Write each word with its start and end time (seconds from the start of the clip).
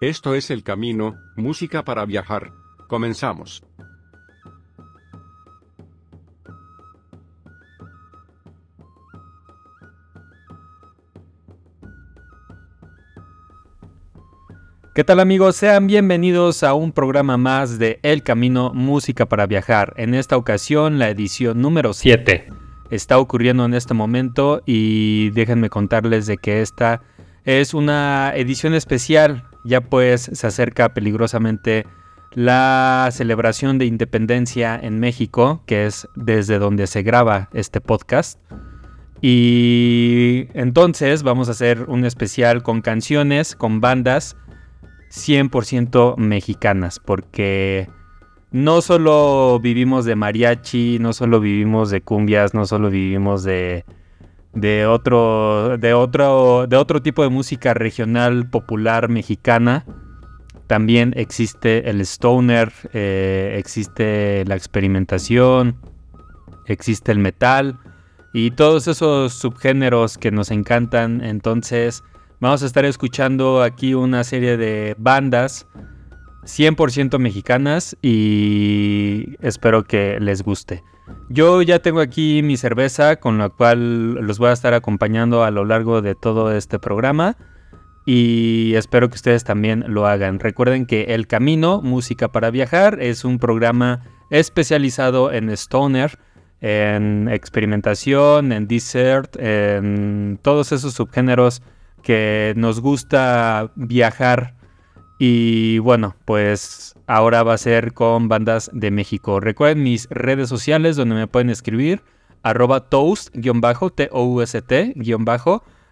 Esto 0.00 0.34
es 0.34 0.50
El 0.50 0.62
Camino, 0.62 1.18
música 1.36 1.84
para 1.84 2.06
viajar. 2.06 2.52
Comenzamos. 2.88 3.62
¿Qué 14.94 15.04
tal 15.04 15.20
amigos? 15.20 15.56
Sean 15.56 15.86
bienvenidos 15.86 16.62
a 16.62 16.72
un 16.72 16.92
programa 16.92 17.36
más 17.36 17.78
de 17.78 18.00
El 18.02 18.22
Camino 18.22 18.72
Música 18.72 19.26
para 19.26 19.46
Viajar. 19.46 19.92
En 19.98 20.14
esta 20.14 20.38
ocasión 20.38 20.98
la 20.98 21.10
edición 21.10 21.60
número 21.60 21.92
7 21.92 22.48
está 22.90 23.18
ocurriendo 23.18 23.66
en 23.66 23.74
este 23.74 23.92
momento 23.92 24.62
y 24.64 25.28
déjenme 25.32 25.68
contarles 25.68 26.26
de 26.26 26.38
que 26.38 26.62
esta 26.62 27.02
es 27.44 27.74
una 27.74 28.32
edición 28.34 28.72
especial, 28.72 29.49
ya 29.64 29.80
pues 29.80 30.30
se 30.32 30.46
acerca 30.46 30.94
peligrosamente 30.94 31.86
la 32.32 33.08
celebración 33.12 33.78
de 33.78 33.86
independencia 33.86 34.78
en 34.80 35.00
México, 35.00 35.62
que 35.66 35.86
es 35.86 36.08
desde 36.14 36.58
donde 36.58 36.86
se 36.86 37.02
graba 37.02 37.48
este 37.52 37.80
podcast. 37.80 38.38
Y 39.20 40.46
entonces 40.54 41.22
vamos 41.22 41.48
a 41.48 41.52
hacer 41.52 41.84
un 41.88 42.04
especial 42.04 42.62
con 42.62 42.80
canciones, 42.80 43.54
con 43.54 43.80
bandas 43.80 44.36
100% 45.10 46.16
mexicanas, 46.16 47.00
porque 47.00 47.90
no 48.52 48.80
solo 48.80 49.58
vivimos 49.60 50.04
de 50.04 50.16
mariachi, 50.16 50.98
no 51.00 51.12
solo 51.12 51.40
vivimos 51.40 51.90
de 51.90 52.00
cumbias, 52.00 52.54
no 52.54 52.64
solo 52.64 52.90
vivimos 52.90 53.42
de, 53.42 53.84
de, 54.52 54.86
otro, 54.86 55.76
de, 55.78 55.94
otro, 55.94 56.66
de 56.66 56.76
otro 56.76 57.02
tipo 57.02 57.22
de 57.22 57.28
música 57.28 57.74
regional 57.74 58.48
popular 58.48 59.08
mexicana. 59.08 59.84
También 60.66 61.12
existe 61.16 61.90
el 61.90 62.00
stoner, 62.00 62.72
eh, 62.92 63.56
existe 63.58 64.44
la 64.46 64.54
experimentación, 64.54 65.76
existe 66.66 67.10
el 67.12 67.18
metal 67.18 67.78
y 68.32 68.52
todos 68.52 68.86
esos 68.86 69.34
subgéneros 69.34 70.16
que 70.16 70.30
nos 70.30 70.50
encantan. 70.50 71.22
Entonces, 71.24 72.04
Vamos 72.42 72.62
a 72.62 72.66
estar 72.66 72.86
escuchando 72.86 73.62
aquí 73.62 73.92
una 73.92 74.24
serie 74.24 74.56
de 74.56 74.94
bandas 74.96 75.66
100% 76.44 77.18
mexicanas 77.18 77.96
y 78.02 79.36
espero 79.40 79.84
que 79.84 80.18
les 80.20 80.42
guste. 80.42 80.82
Yo 81.28 81.62
ya 81.62 81.80
tengo 81.80 82.00
aquí 82.00 82.42
mi 82.42 82.56
cerveza 82.56 83.16
con 83.16 83.38
la 83.38 83.48
cual 83.48 84.14
los 84.14 84.38
voy 84.38 84.48
a 84.48 84.52
estar 84.52 84.74
acompañando 84.74 85.44
a 85.44 85.50
lo 85.50 85.64
largo 85.64 86.02
de 86.02 86.14
todo 86.14 86.52
este 86.52 86.78
programa 86.78 87.36
y 88.06 88.74
espero 88.74 89.08
que 89.08 89.16
ustedes 89.16 89.44
también 89.44 89.84
lo 89.86 90.06
hagan. 90.06 90.40
Recuerden 90.40 90.86
que 90.86 91.14
El 91.14 91.26
Camino, 91.26 91.82
Música 91.82 92.28
para 92.28 92.50
Viajar, 92.50 92.98
es 93.00 93.24
un 93.24 93.38
programa 93.38 94.02
especializado 94.30 95.32
en 95.32 95.50
stoner, 95.50 96.18
en 96.60 97.28
experimentación, 97.28 98.52
en 98.52 98.66
desert, 98.66 99.36
en 99.38 100.38
todos 100.42 100.72
esos 100.72 100.94
subgéneros 100.94 101.62
que 102.02 102.54
nos 102.56 102.80
gusta 102.80 103.72
viajar 103.76 104.59
y 105.22 105.78
bueno, 105.80 106.16
pues 106.24 106.94
ahora 107.06 107.42
va 107.42 107.52
a 107.52 107.58
ser 107.58 107.92
con 107.92 108.28
bandas 108.28 108.70
de 108.72 108.90
México. 108.90 109.38
Recuerden 109.38 109.82
mis 109.82 110.08
redes 110.08 110.48
sociales 110.48 110.96
donde 110.96 111.14
me 111.14 111.26
pueden 111.26 111.50
escribir, 111.50 112.02
arroba 112.42 112.88
toast-t-o-u-s-t- 112.88 113.42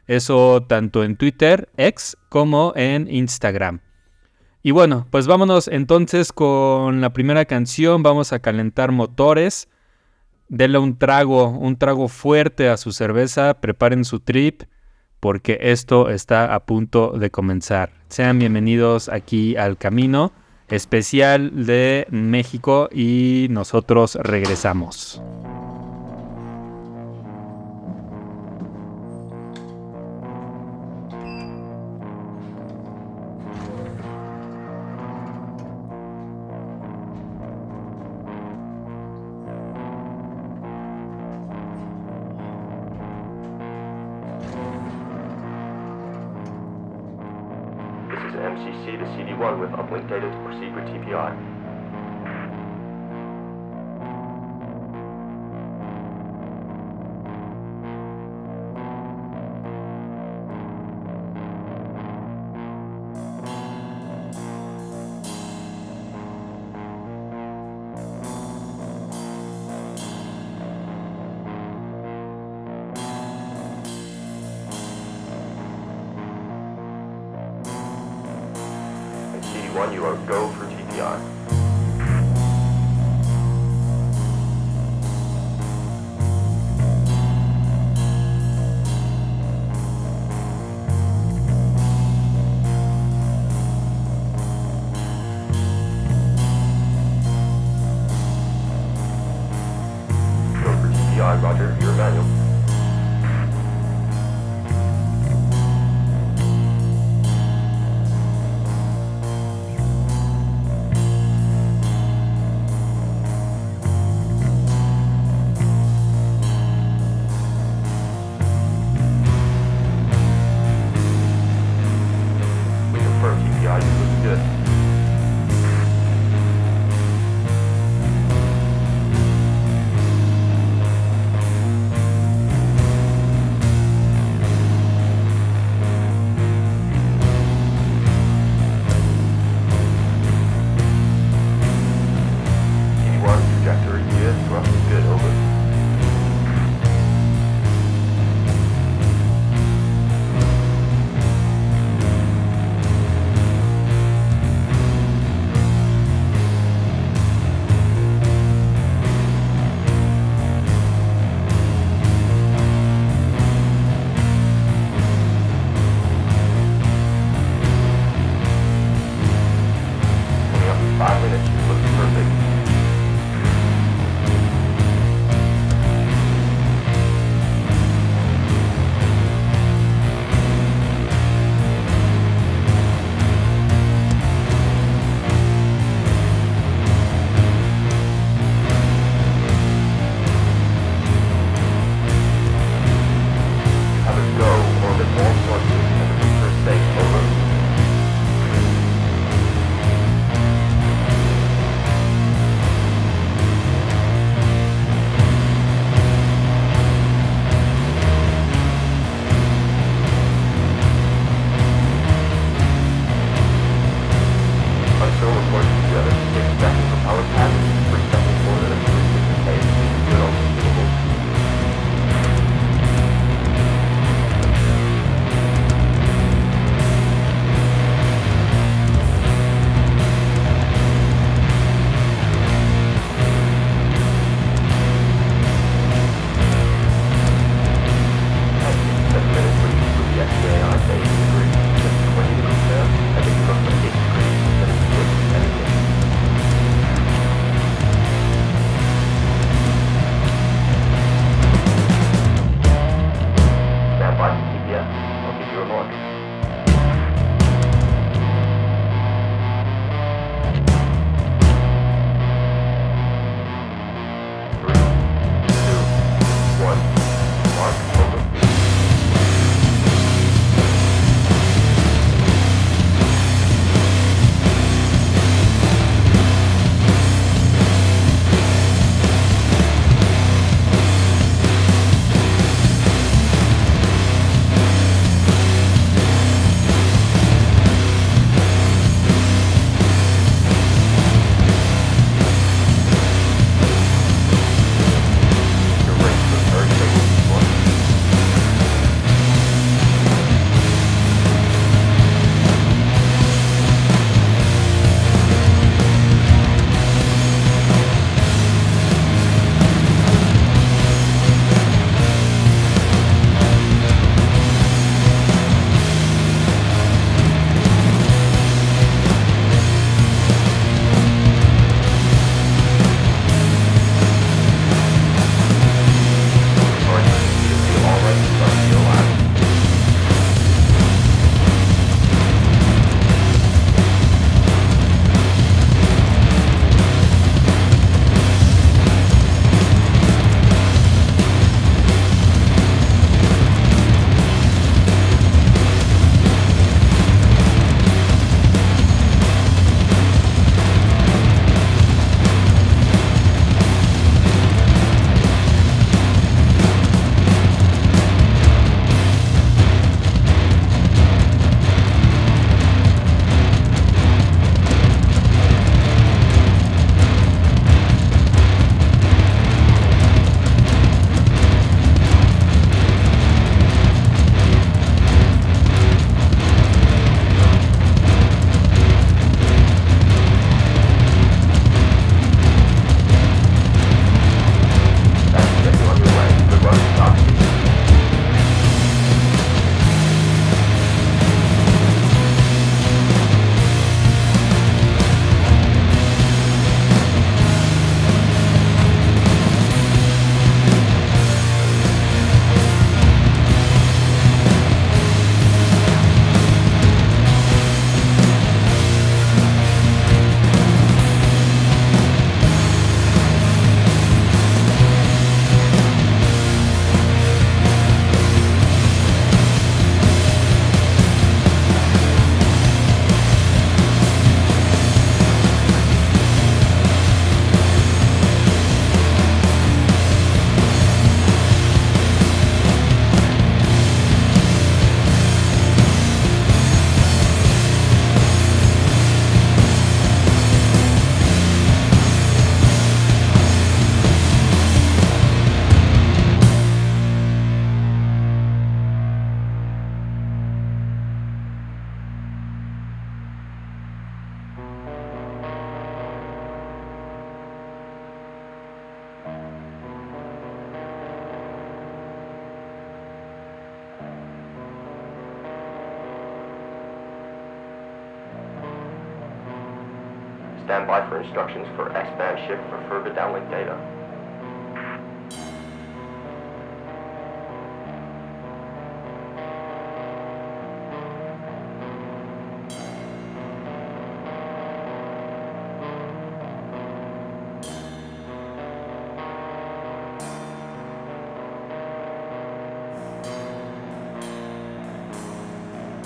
eso 0.06 0.64
tanto 0.66 1.04
en 1.04 1.16
Twitter, 1.16 1.68
como 2.30 2.72
en 2.74 3.06
Instagram. 3.14 3.80
Y 4.62 4.70
bueno, 4.70 5.06
pues 5.10 5.26
vámonos 5.26 5.68
entonces 5.68 6.32
con 6.32 7.02
la 7.02 7.12
primera 7.12 7.44
canción, 7.44 8.02
vamos 8.02 8.32
a 8.32 8.38
calentar 8.38 8.92
motores. 8.92 9.68
Denle 10.48 10.78
un 10.78 10.96
trago, 10.96 11.50
un 11.50 11.76
trago 11.76 12.08
fuerte 12.08 12.70
a 12.70 12.78
su 12.78 12.92
cerveza, 12.92 13.60
preparen 13.60 14.06
su 14.06 14.20
trip 14.20 14.62
porque 15.20 15.58
esto 15.60 16.10
está 16.10 16.54
a 16.54 16.60
punto 16.60 17.12
de 17.12 17.30
comenzar. 17.30 17.90
Sean 18.08 18.38
bienvenidos 18.38 19.08
aquí 19.08 19.56
al 19.56 19.76
camino 19.76 20.32
especial 20.68 21.66
de 21.66 22.06
México 22.10 22.88
y 22.92 23.48
nosotros 23.50 24.16
regresamos. 24.16 25.22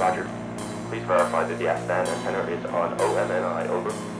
Roger. 0.02 0.28
Please 0.88 1.04
verify 1.04 1.44
that 1.46 1.56
the 1.60 1.68
S-band 1.68 2.08
antenna 2.08 2.42
is 2.50 2.64
on 2.64 2.98
OMNI. 2.98 3.68
Over. 3.68 4.11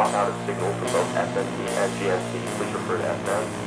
drop 0.00 0.14
out 0.14 0.30
of 0.30 0.46
signal 0.46 0.72
for 0.80 0.86
both 0.86 1.14
FMT 1.14 1.68
and 1.76 1.92
GSC, 2.00 2.32
which 2.58 2.72
refer 2.72 2.96
to 2.96 3.04
SN. 3.04 3.59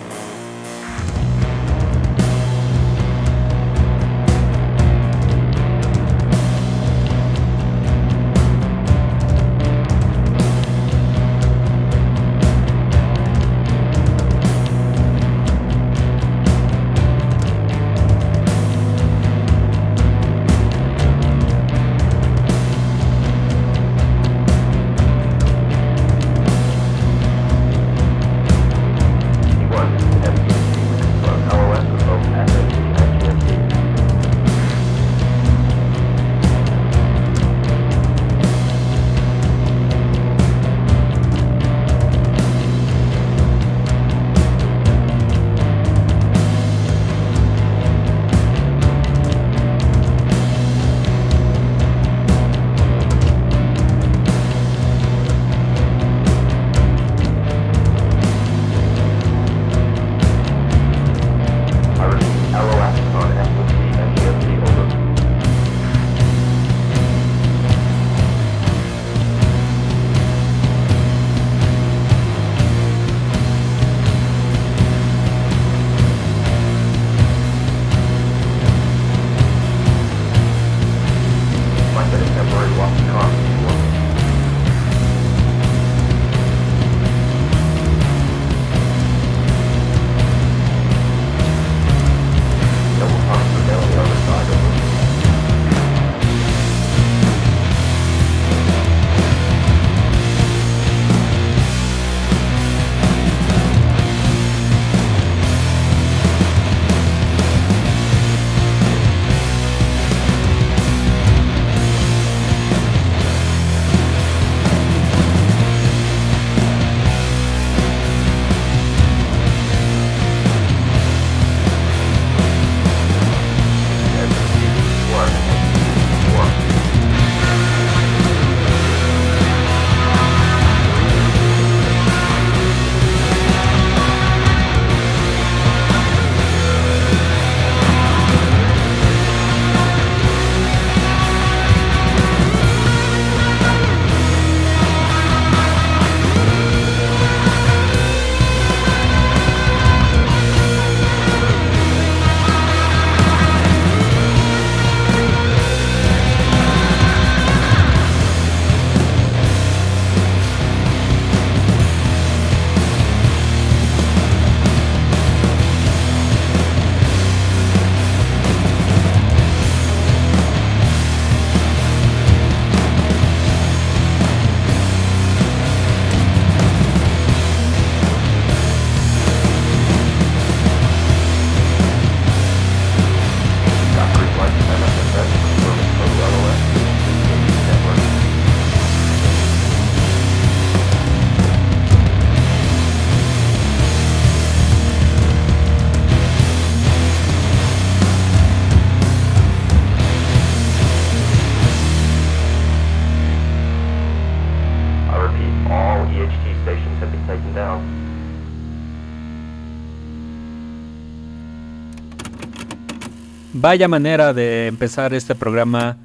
Vaya 213.63 213.87
manera 213.87 214.33
de 214.33 214.67
empezar 214.67 215.13
este 215.13 215.35
programa 215.35 215.97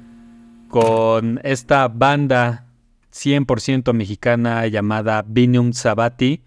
con 0.69 1.41
esta 1.43 1.89
banda 1.89 2.67
100% 3.11 3.91
mexicana 3.91 4.65
llamada 4.67 5.25
Binum 5.27 5.73
Sabati. 5.73 6.41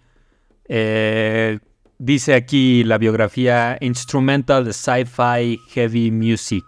Eh, 0.67 1.59
dice 1.99 2.33
aquí 2.33 2.83
la 2.83 2.97
biografía 2.97 3.77
Instrumental 3.79 4.65
de 4.65 4.73
Sci-Fi 4.73 5.59
Heavy 5.69 6.09
Music, 6.09 6.65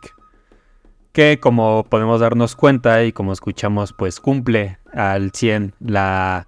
que 1.12 1.40
como 1.40 1.84
podemos 1.84 2.20
darnos 2.20 2.56
cuenta 2.56 3.04
y 3.04 3.14
como 3.14 3.34
escuchamos, 3.34 3.94
pues 3.94 4.20
cumple 4.20 4.78
al 4.94 5.32
100 5.32 5.74
la, 5.80 6.48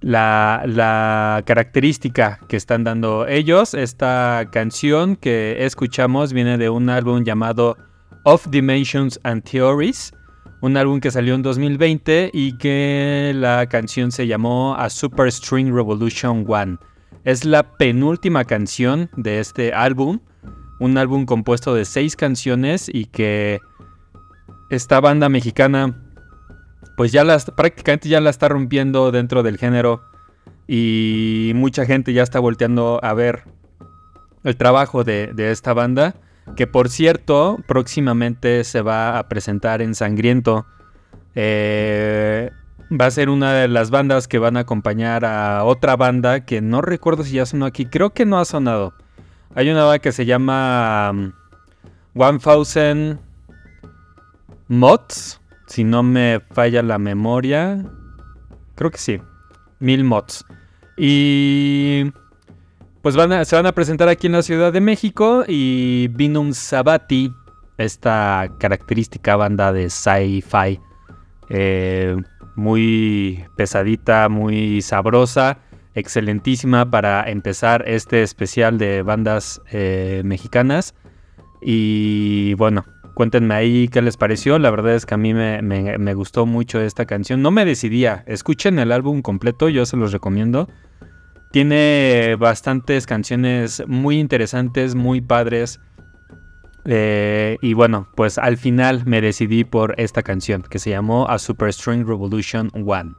la, 0.00 0.62
la 0.66 1.42
característica 1.46 2.40
que 2.48 2.56
están 2.56 2.84
dando 2.84 3.26
ellos. 3.26 3.74
Esta 3.74 4.48
canción 4.50 5.16
que 5.16 5.64
escuchamos 5.64 6.32
viene 6.32 6.58
de 6.58 6.70
un 6.70 6.88
álbum 6.88 7.24
llamado 7.24 7.76
Of 8.24 8.48
Dimensions 8.50 9.18
and 9.22 9.42
Theories, 9.42 10.12
un 10.60 10.76
álbum 10.76 11.00
que 11.00 11.10
salió 11.10 11.34
en 11.34 11.42
2020 11.42 12.30
y 12.32 12.56
que 12.58 13.32
la 13.34 13.66
canción 13.66 14.12
se 14.12 14.26
llamó 14.26 14.74
A 14.76 14.90
Super 14.90 15.30
String 15.32 15.74
Revolution 15.74 16.44
One. 16.46 16.76
Es 17.24 17.44
la 17.44 17.62
penúltima 17.76 18.44
canción 18.44 19.10
de 19.16 19.40
este 19.40 19.72
álbum, 19.72 20.20
un 20.80 20.98
álbum 20.98 21.24
compuesto 21.26 21.74
de 21.74 21.84
seis 21.84 22.16
canciones 22.16 22.90
y 22.92 23.06
que 23.06 23.60
esta 24.70 25.00
banda 25.00 25.28
mexicana 25.28 26.09
pues 26.96 27.12
ya 27.12 27.24
prácticamente 27.56 28.08
ya 28.08 28.20
la 28.20 28.30
está 28.30 28.48
rompiendo 28.48 29.10
dentro 29.10 29.42
del 29.42 29.58
género 29.58 30.02
y 30.66 31.52
mucha 31.54 31.84
gente 31.86 32.12
ya 32.12 32.22
está 32.22 32.38
volteando 32.38 33.00
a 33.02 33.14
ver 33.14 33.44
el 34.44 34.56
trabajo 34.56 35.04
de, 35.04 35.32
esta 35.36 35.72
banda 35.72 36.14
que 36.56 36.66
por 36.66 36.88
cierto 36.88 37.58
próximamente 37.66 38.64
se 38.64 38.82
va 38.82 39.18
a 39.18 39.28
presentar 39.28 39.82
en 39.82 39.94
Sangriento. 39.94 40.66
Eh, 41.34 42.50
va 42.90 43.06
a 43.06 43.10
ser 43.10 43.30
una 43.30 43.52
de 43.52 43.68
las 43.68 43.90
bandas 43.90 44.26
que 44.26 44.38
van 44.38 44.56
a 44.56 44.60
acompañar 44.60 45.24
a 45.24 45.64
otra 45.64 45.96
banda 45.96 46.44
que 46.44 46.60
no 46.60 46.82
recuerdo 46.82 47.24
si 47.24 47.32
ya 47.32 47.46
sonó 47.46 47.66
aquí, 47.66 47.86
creo 47.86 48.10
que 48.10 48.26
no 48.26 48.38
ha 48.38 48.44
sonado. 48.44 48.94
Hay 49.54 49.68
una 49.70 49.84
banda 49.84 49.98
que 50.00 50.12
se 50.12 50.26
llama 50.26 51.10
um, 51.12 51.32
1000 52.14 53.18
Mods, 54.68 55.39
si 55.70 55.84
no 55.84 56.02
me 56.02 56.40
falla 56.50 56.82
la 56.82 56.98
memoria. 56.98 57.84
Creo 58.74 58.90
que 58.90 58.98
sí, 58.98 59.20
mil 59.78 60.02
mods. 60.02 60.44
Y 60.96 62.12
pues 63.02 63.14
van 63.14 63.32
a, 63.32 63.44
se 63.44 63.54
van 63.54 63.66
a 63.66 63.72
presentar 63.72 64.08
aquí 64.08 64.26
en 64.26 64.32
la 64.32 64.42
Ciudad 64.42 64.72
de 64.72 64.80
México 64.80 65.44
y 65.46 66.08
Binum 66.08 66.52
Sabati, 66.52 67.32
esta 67.78 68.48
característica 68.58 69.36
banda 69.36 69.72
de 69.72 69.88
sci-fi, 69.88 70.80
eh, 71.48 72.16
muy 72.56 73.44
pesadita, 73.56 74.28
muy 74.28 74.82
sabrosa, 74.82 75.58
excelentísima 75.94 76.90
para 76.90 77.30
empezar 77.30 77.84
este 77.86 78.22
especial 78.22 78.76
de 78.76 79.02
bandas 79.02 79.62
eh, 79.70 80.22
mexicanas. 80.24 80.94
Y 81.62 82.54
bueno, 82.54 82.84
cuéntenme 83.20 83.52
ahí 83.54 83.88
qué 83.88 84.00
les 84.00 84.16
pareció. 84.16 84.58
La 84.58 84.70
verdad 84.70 84.94
es 84.94 85.04
que 85.04 85.12
a 85.12 85.18
mí 85.18 85.34
me, 85.34 85.60
me, 85.60 86.14
gustó 86.14 86.46
mucho 86.46 86.80
esta 86.80 87.04
canción. 87.04 87.42
No 87.42 87.50
me 87.50 87.66
decidía. 87.66 88.24
Escuchen 88.26 88.78
el 88.78 88.92
álbum 88.92 89.20
completo, 89.20 89.68
yo 89.68 89.84
se 89.84 89.98
los 89.98 90.10
recomiendo. 90.10 90.70
Tiene 91.52 92.34
bastantes 92.38 93.04
canciones 93.04 93.82
muy 93.86 94.18
interesantes, 94.18 94.94
muy 94.94 95.20
padres. 95.20 95.80
Eh, 96.86 97.58
y 97.60 97.74
bueno, 97.74 98.08
pues 98.16 98.38
al 98.38 98.56
final 98.56 99.02
me 99.04 99.20
decidí 99.20 99.64
por 99.64 99.94
esta 99.98 100.22
canción 100.22 100.62
que 100.62 100.78
se 100.78 100.88
llamó 100.88 101.28
A 101.28 101.38
Super 101.38 101.70
String 101.74 102.06
Revolution 102.06 102.70
One. 102.72 103.12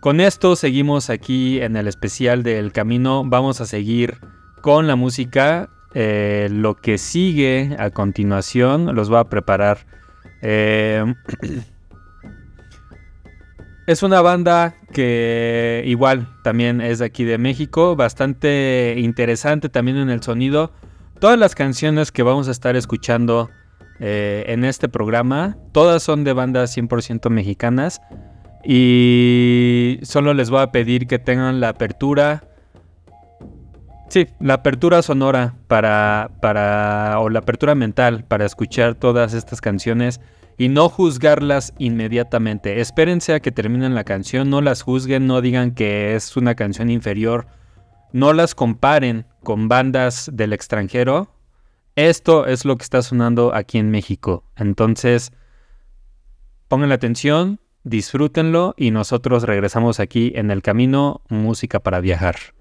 Con 0.00 0.20
esto 0.20 0.56
seguimos 0.56 1.08
aquí 1.08 1.58
en 1.62 1.76
el 1.76 1.88
especial 1.88 2.42
del 2.42 2.70
camino. 2.70 3.22
Vamos 3.24 3.62
a 3.62 3.64
seguir 3.64 4.18
con 4.60 4.86
la 4.86 4.94
música. 4.94 5.70
Eh, 5.98 6.48
lo 6.50 6.74
que 6.74 6.98
sigue 6.98 7.74
a 7.78 7.88
continuación 7.88 8.94
los 8.94 9.08
voy 9.08 9.18
a 9.18 9.24
preparar. 9.24 9.86
Eh, 10.42 11.02
es 13.86 14.02
una 14.02 14.20
banda 14.20 14.74
que 14.92 15.82
igual 15.86 16.28
también 16.44 16.82
es 16.82 16.98
de 16.98 17.06
aquí 17.06 17.24
de 17.24 17.38
México, 17.38 17.96
bastante 17.96 18.96
interesante 18.98 19.70
también 19.70 19.96
en 19.96 20.10
el 20.10 20.22
sonido. 20.22 20.70
Todas 21.18 21.38
las 21.38 21.54
canciones 21.54 22.12
que 22.12 22.22
vamos 22.22 22.46
a 22.48 22.50
estar 22.50 22.76
escuchando 22.76 23.48
eh, 23.98 24.44
en 24.48 24.66
este 24.66 24.90
programa, 24.90 25.56
todas 25.72 26.02
son 26.02 26.24
de 26.24 26.34
bandas 26.34 26.76
100% 26.76 27.30
mexicanas. 27.30 28.02
Y 28.62 29.98
solo 30.02 30.34
les 30.34 30.50
voy 30.50 30.60
a 30.60 30.72
pedir 30.72 31.06
que 31.06 31.18
tengan 31.18 31.58
la 31.58 31.70
apertura. 31.70 32.44
Sí, 34.08 34.28
la 34.38 34.54
apertura 34.54 35.02
sonora 35.02 35.56
para, 35.66 36.30
para. 36.40 37.18
o 37.18 37.28
la 37.28 37.40
apertura 37.40 37.74
mental 37.74 38.24
para 38.24 38.46
escuchar 38.46 38.94
todas 38.94 39.34
estas 39.34 39.60
canciones 39.60 40.20
y 40.56 40.68
no 40.68 40.88
juzgarlas 40.88 41.74
inmediatamente. 41.78 42.80
Espérense 42.80 43.34
a 43.34 43.40
que 43.40 43.50
terminen 43.50 43.94
la 43.94 44.04
canción, 44.04 44.48
no 44.48 44.60
las 44.60 44.82
juzguen, 44.82 45.26
no 45.26 45.40
digan 45.40 45.72
que 45.72 46.14
es 46.14 46.36
una 46.36 46.54
canción 46.54 46.88
inferior, 46.88 47.46
no 48.12 48.32
las 48.32 48.54
comparen 48.54 49.26
con 49.42 49.68
bandas 49.68 50.30
del 50.32 50.52
extranjero. 50.52 51.28
Esto 51.96 52.46
es 52.46 52.64
lo 52.64 52.76
que 52.76 52.84
está 52.84 53.02
sonando 53.02 53.54
aquí 53.54 53.78
en 53.78 53.90
México. 53.90 54.44
Entonces, 54.56 55.32
pongan 56.68 56.90
la 56.90 56.94
atención, 56.94 57.60
disfrútenlo 57.84 58.74
y 58.76 58.92
nosotros 58.92 59.42
regresamos 59.42 59.98
aquí 59.98 60.32
en 60.36 60.50
el 60.50 60.62
camino 60.62 61.22
Música 61.28 61.80
para 61.80 62.00
Viajar. 62.00 62.55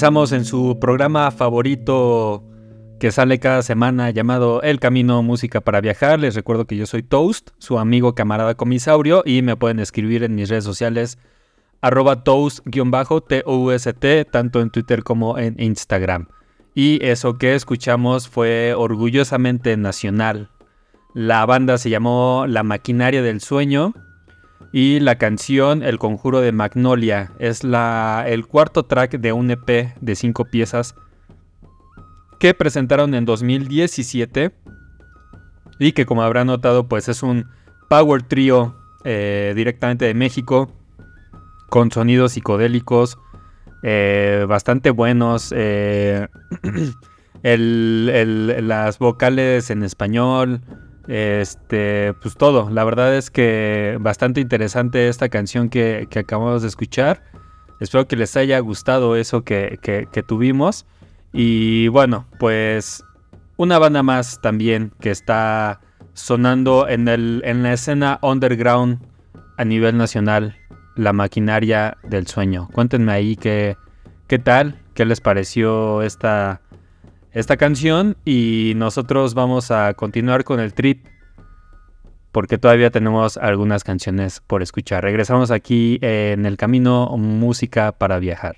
Regresamos 0.00 0.32
en 0.32 0.46
su 0.46 0.78
programa 0.80 1.30
favorito 1.30 2.42
que 2.98 3.12
sale 3.12 3.38
cada 3.38 3.60
semana 3.60 4.08
llamado 4.08 4.62
El 4.62 4.80
Camino 4.80 5.22
Música 5.22 5.60
para 5.60 5.82
Viajar. 5.82 6.18
Les 6.18 6.34
recuerdo 6.34 6.66
que 6.66 6.78
yo 6.78 6.86
soy 6.86 7.02
Toast, 7.02 7.50
su 7.58 7.78
amigo 7.78 8.14
camarada 8.14 8.54
comisaurio, 8.54 9.22
y 9.26 9.42
me 9.42 9.56
pueden 9.56 9.78
escribir 9.78 10.22
en 10.22 10.34
mis 10.34 10.48
redes 10.48 10.64
sociales 10.64 11.18
arroba 11.82 12.24
toast-t-o-u-s-t, 12.24 12.94
tanto 14.24 14.62
en 14.62 14.70
Twitter 14.70 15.02
como 15.02 15.36
en 15.36 15.60
Instagram. 15.60 16.28
Y 16.74 17.04
eso 17.04 17.36
que 17.36 17.54
escuchamos 17.54 18.26
fue 18.26 18.72
orgullosamente 18.72 19.76
nacional. 19.76 20.48
La 21.12 21.44
banda 21.44 21.76
se 21.76 21.90
llamó 21.90 22.46
La 22.48 22.62
Maquinaria 22.62 23.20
del 23.20 23.42
Sueño 23.42 23.92
y 24.72 25.00
la 25.00 25.16
canción 25.18 25.82
El 25.82 25.98
Conjuro 25.98 26.40
de 26.40 26.52
Magnolia. 26.52 27.32
Es 27.38 27.64
la, 27.64 28.24
el 28.26 28.46
cuarto 28.46 28.84
track 28.84 29.18
de 29.18 29.32
un 29.32 29.50
EP 29.50 29.94
de 30.00 30.14
cinco 30.14 30.44
piezas 30.44 30.94
que 32.38 32.54
presentaron 32.54 33.14
en 33.14 33.24
2017 33.24 34.52
y 35.78 35.92
que 35.92 36.06
como 36.06 36.22
habrán 36.22 36.46
notado 36.46 36.88
pues 36.88 37.08
es 37.08 37.22
un 37.22 37.46
power 37.88 38.22
trio 38.22 38.76
eh, 39.04 39.52
directamente 39.56 40.04
de 40.04 40.14
México 40.14 40.70
con 41.68 41.90
sonidos 41.90 42.32
psicodélicos 42.32 43.18
eh, 43.82 44.44
bastante 44.48 44.90
buenos 44.90 45.52
eh, 45.56 46.28
el- 47.42 48.10
el- 48.12 48.68
las 48.68 48.98
vocales 48.98 49.70
en 49.70 49.82
español 49.82 50.60
este, 51.08 52.14
pues 52.22 52.36
todo. 52.36 52.70
La 52.70 52.84
verdad 52.84 53.14
es 53.16 53.30
que 53.30 53.96
bastante 54.00 54.40
interesante 54.40 55.08
esta 55.08 55.28
canción 55.28 55.68
que, 55.68 56.06
que 56.10 56.20
acabamos 56.20 56.62
de 56.62 56.68
escuchar. 56.68 57.22
Espero 57.80 58.06
que 58.06 58.16
les 58.16 58.36
haya 58.36 58.58
gustado 58.60 59.16
eso 59.16 59.42
que, 59.42 59.78
que- 59.82 60.06
que 60.12 60.22
tuvimos. 60.22 60.86
Y 61.32 61.88
bueno, 61.88 62.26
pues 62.38 63.04
una 63.56 63.78
banda 63.78 64.02
más 64.02 64.40
también 64.40 64.92
que 65.00 65.10
está 65.10 65.80
sonando 66.12 66.88
en, 66.88 67.08
el, 67.08 67.42
en 67.44 67.62
la 67.62 67.72
escena 67.72 68.18
underground 68.22 68.98
a 69.56 69.64
nivel 69.64 69.96
nacional. 69.96 70.56
La 70.96 71.12
maquinaria 71.12 71.96
del 72.02 72.26
sueño. 72.26 72.68
Cuéntenme 72.72 73.12
ahí 73.12 73.36
qué, 73.36 73.76
qué 74.26 74.38
tal, 74.38 74.78
qué 74.92 75.06
les 75.06 75.20
pareció 75.20 76.02
esta, 76.02 76.60
esta 77.32 77.56
canción 77.56 78.16
y 78.24 78.72
nosotros 78.76 79.34
vamos 79.34 79.70
a 79.70 79.94
continuar 79.94 80.44
con 80.44 80.60
el 80.60 80.74
trip 80.74 81.06
porque 82.32 82.58
todavía 82.58 82.90
tenemos 82.90 83.36
algunas 83.36 83.84
canciones 83.84 84.40
por 84.46 84.62
escuchar. 84.62 85.02
Regresamos 85.02 85.50
aquí 85.50 85.98
en 86.02 86.46
el 86.46 86.56
camino 86.56 87.08
música 87.16 87.92
para 87.92 88.18
viajar. 88.18 88.56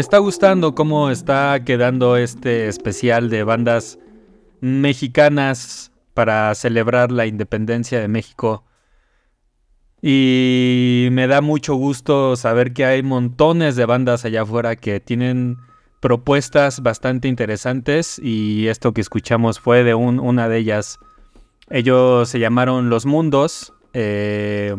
Me 0.00 0.02
está 0.02 0.16
gustando 0.16 0.74
cómo 0.74 1.10
está 1.10 1.62
quedando 1.62 2.16
este 2.16 2.68
especial 2.68 3.28
de 3.28 3.44
bandas 3.44 3.98
mexicanas 4.62 5.92
para 6.14 6.54
celebrar 6.54 7.12
la 7.12 7.26
independencia 7.26 8.00
de 8.00 8.08
México. 8.08 8.64
Y 10.00 11.08
me 11.12 11.26
da 11.26 11.42
mucho 11.42 11.74
gusto 11.74 12.34
saber 12.36 12.72
que 12.72 12.86
hay 12.86 13.02
montones 13.02 13.76
de 13.76 13.84
bandas 13.84 14.24
allá 14.24 14.40
afuera 14.40 14.74
que 14.74 15.00
tienen 15.00 15.58
propuestas 16.00 16.82
bastante 16.82 17.28
interesantes 17.28 18.18
y 18.18 18.68
esto 18.68 18.94
que 18.94 19.02
escuchamos 19.02 19.60
fue 19.60 19.84
de 19.84 19.92
una 19.92 20.48
de 20.48 20.56
ellas. 20.56 20.98
Ellos 21.68 22.26
se 22.30 22.38
llamaron 22.38 22.88
Los 22.88 23.04
Mundos, 23.04 23.74
eh, 23.92 24.74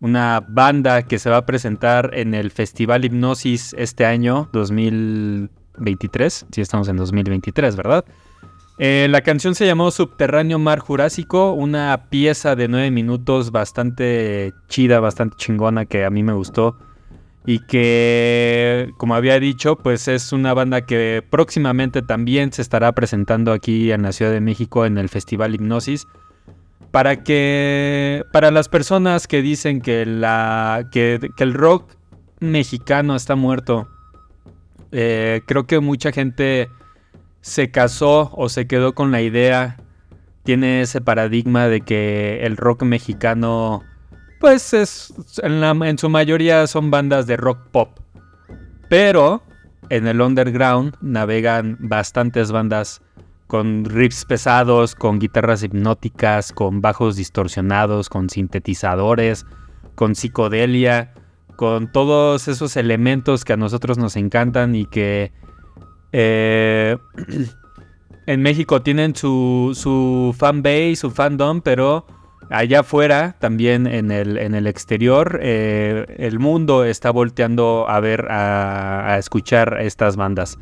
una 0.00 0.44
banda 0.46 1.02
que 1.02 1.18
se 1.18 1.30
va 1.30 1.38
a 1.38 1.46
presentar 1.46 2.10
en 2.14 2.34
el 2.34 2.50
Festival 2.50 3.04
Hipnosis 3.04 3.74
este 3.78 4.04
año, 4.06 4.48
2023. 4.52 6.46
Si 6.50 6.60
estamos 6.60 6.88
en 6.88 6.96
2023, 6.96 7.76
¿verdad? 7.76 8.04
Eh, 8.78 9.08
la 9.10 9.22
canción 9.22 9.56
se 9.56 9.66
llamó 9.66 9.90
Subterráneo 9.90 10.60
Mar 10.60 10.78
Jurásico, 10.78 11.52
una 11.52 12.04
pieza 12.10 12.54
de 12.54 12.68
nueve 12.68 12.92
minutos 12.92 13.50
bastante 13.50 14.52
chida, 14.68 15.00
bastante 15.00 15.36
chingona 15.36 15.84
que 15.84 16.04
a 16.04 16.10
mí 16.10 16.22
me 16.22 16.32
gustó 16.32 16.76
y 17.44 17.60
que, 17.60 18.92
como 18.98 19.14
había 19.14 19.40
dicho, 19.40 19.76
pues 19.76 20.06
es 20.06 20.32
una 20.32 20.54
banda 20.54 20.82
que 20.82 21.24
próximamente 21.28 22.02
también 22.02 22.52
se 22.52 22.62
estará 22.62 22.92
presentando 22.92 23.52
aquí 23.52 23.90
en 23.90 24.02
la 24.02 24.12
Ciudad 24.12 24.30
de 24.30 24.40
México 24.40 24.84
en 24.84 24.98
el 24.98 25.08
Festival 25.08 25.54
Hipnosis. 25.54 26.06
Para 26.90 27.22
que, 27.22 28.24
para 28.32 28.50
las 28.50 28.68
personas 28.68 29.26
que 29.26 29.42
dicen 29.42 29.80
que, 29.80 30.06
la, 30.06 30.88
que, 30.90 31.20
el 31.38 31.54
rock 31.54 31.92
mexicano 32.40 33.14
está 33.14 33.36
muerto, 33.36 33.88
eh, 34.92 35.42
creo 35.46 35.66
que 35.66 35.80
mucha 35.80 36.12
gente 36.12 36.68
se 37.40 37.70
casó 37.70 38.30
o 38.34 38.48
se 38.48 38.66
quedó 38.66 38.94
con 38.94 39.10
la 39.10 39.20
idea, 39.20 39.76
tiene 40.44 40.80
ese 40.80 41.00
paradigma 41.00 41.68
de 41.68 41.82
que 41.82 42.40
el 42.44 42.56
rock 42.56 42.82
mexicano 42.84 43.84
pues 44.38 44.72
es, 44.72 45.12
en, 45.42 45.98
su 45.98 46.08
mayoría 46.08 46.66
son 46.66 46.90
bandas 46.90 47.26
de 47.26 47.36
rock 47.36 47.58
pop. 47.70 47.98
Pero 48.88 49.42
en 49.90 50.06
el 50.06 50.20
underground 50.20 50.94
navegan 51.00 51.76
bastantes 51.80 52.52
bandas 52.52 53.02
con 53.48 53.84
riffs 53.84 54.24
pesados, 54.24 54.94
con 54.94 55.18
guitarras 55.18 55.64
hipnóticas, 55.64 56.52
con 56.52 56.80
bajos 56.80 57.16
distorsionados, 57.16 58.08
con 58.08 58.30
sintetizadores, 58.30 59.44
con 59.96 60.14
psicodelia, 60.14 61.14
con 61.56 61.90
todos 61.90 62.46
esos 62.46 62.76
elementos 62.76 63.44
que 63.44 63.54
a 63.54 63.56
nosotros 63.56 63.98
nos 63.98 64.14
encantan 64.14 64.76
y 64.76 64.86
que 64.86 65.32
eh, 66.12 66.96
en 68.26 68.42
México 68.42 68.82
tienen 68.82 69.16
su, 69.16 69.72
su 69.74 70.34
fan 70.38 70.62
base, 70.62 70.94
su 70.96 71.10
fandom, 71.10 71.60
pero 71.62 72.06
allá 72.50 72.80
afuera, 72.80 73.36
también 73.38 73.86
en 73.86 74.10
el, 74.10 74.38
en 74.38 74.54
el 74.54 74.66
exterior, 74.66 75.40
eh, 75.42 76.04
el 76.18 76.38
mundo 76.38 76.84
está 76.84 77.10
volteando 77.10 77.86
a 77.88 78.00
ver, 78.00 78.26
a, 78.30 79.16
escuchar 79.18 79.78
estas 79.80 80.16
bandas. 80.16 80.58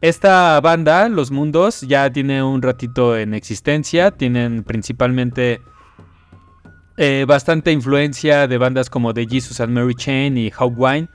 Esta 0.00 0.60
banda, 0.60 1.08
Los 1.08 1.30
Mundos, 1.30 1.80
ya 1.80 2.10
tiene 2.10 2.42
un 2.42 2.62
ratito 2.62 3.16
en 3.16 3.34
existencia, 3.34 4.12
tienen 4.12 4.62
principalmente 4.62 5.60
eh, 6.96 7.24
bastante 7.26 7.72
influencia 7.72 8.46
de 8.46 8.58
bandas 8.58 8.90
como 8.90 9.12
The 9.12 9.26
Jesus 9.26 9.60
and 9.60 9.72
Mary 9.72 9.94
Chain 9.94 10.38
y 10.38 10.50
Hawk 10.50 10.74
Wine. 10.76 11.08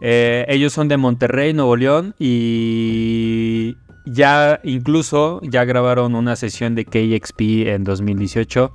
Eh, 0.00 0.44
ellos 0.48 0.72
son 0.72 0.88
de 0.88 0.96
Monterrey, 0.96 1.54
Nuevo 1.54 1.76
León 1.76 2.14
y 2.18 3.76
ya 4.04 4.60
incluso 4.62 5.40
ya 5.42 5.64
grabaron 5.64 6.14
una 6.14 6.36
sesión 6.36 6.74
de 6.74 6.84
KXP 6.84 7.40
en 7.68 7.84
2018 7.84 8.72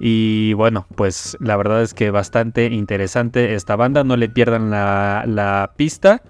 y 0.00 0.52
bueno, 0.52 0.86
pues 0.94 1.36
la 1.40 1.56
verdad 1.56 1.82
es 1.82 1.92
que 1.92 2.10
bastante 2.10 2.66
interesante 2.66 3.54
esta 3.54 3.76
banda. 3.76 4.04
No 4.04 4.16
le 4.16 4.28
pierdan 4.28 4.70
la, 4.70 5.72
pista. 5.76 6.22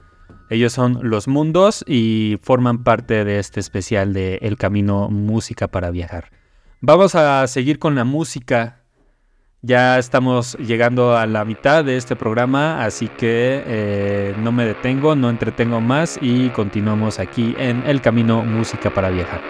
Ellos 0.51 0.73
son 0.73 0.99
Los 1.03 1.29
Mundos 1.29 1.85
y 1.87 2.39
forman 2.43 2.83
parte 2.83 3.25
de 3.25 3.39
este 3.39 3.61
especial 3.61 4.13
de 4.13 4.37
El 4.43 4.57
Camino 4.57 5.09
Música 5.11 5.69
para 5.69 5.91
Viajar. 5.91 6.31
Vamos 6.81 7.15
a 7.15 7.47
seguir 7.47 7.79
con 7.79 7.95
la 7.95 8.05
música. 8.05 8.83
Ya 9.61 9.99
estamos 9.99 10.57
llegando 10.59 11.17
a 11.17 11.27
la 11.27 11.45
mitad 11.45 11.85
de 11.85 11.97
este 11.97 12.15
programa, 12.15 12.85
así 12.85 13.09
que 13.09 13.65
eh, 13.67 14.35
no 14.39 14.53
me 14.53 14.65
detengo, 14.65 15.17
no 15.17 15.29
entretengo 15.29 15.81
más 15.81 16.19
y 16.23 16.49
continuamos 16.51 17.19
aquí 17.19 17.55
en 17.59 17.83
El 17.85 18.01
Camino 18.01 18.45
Música 18.45 18.95
para 18.95 19.11
Viajar. 19.11 19.41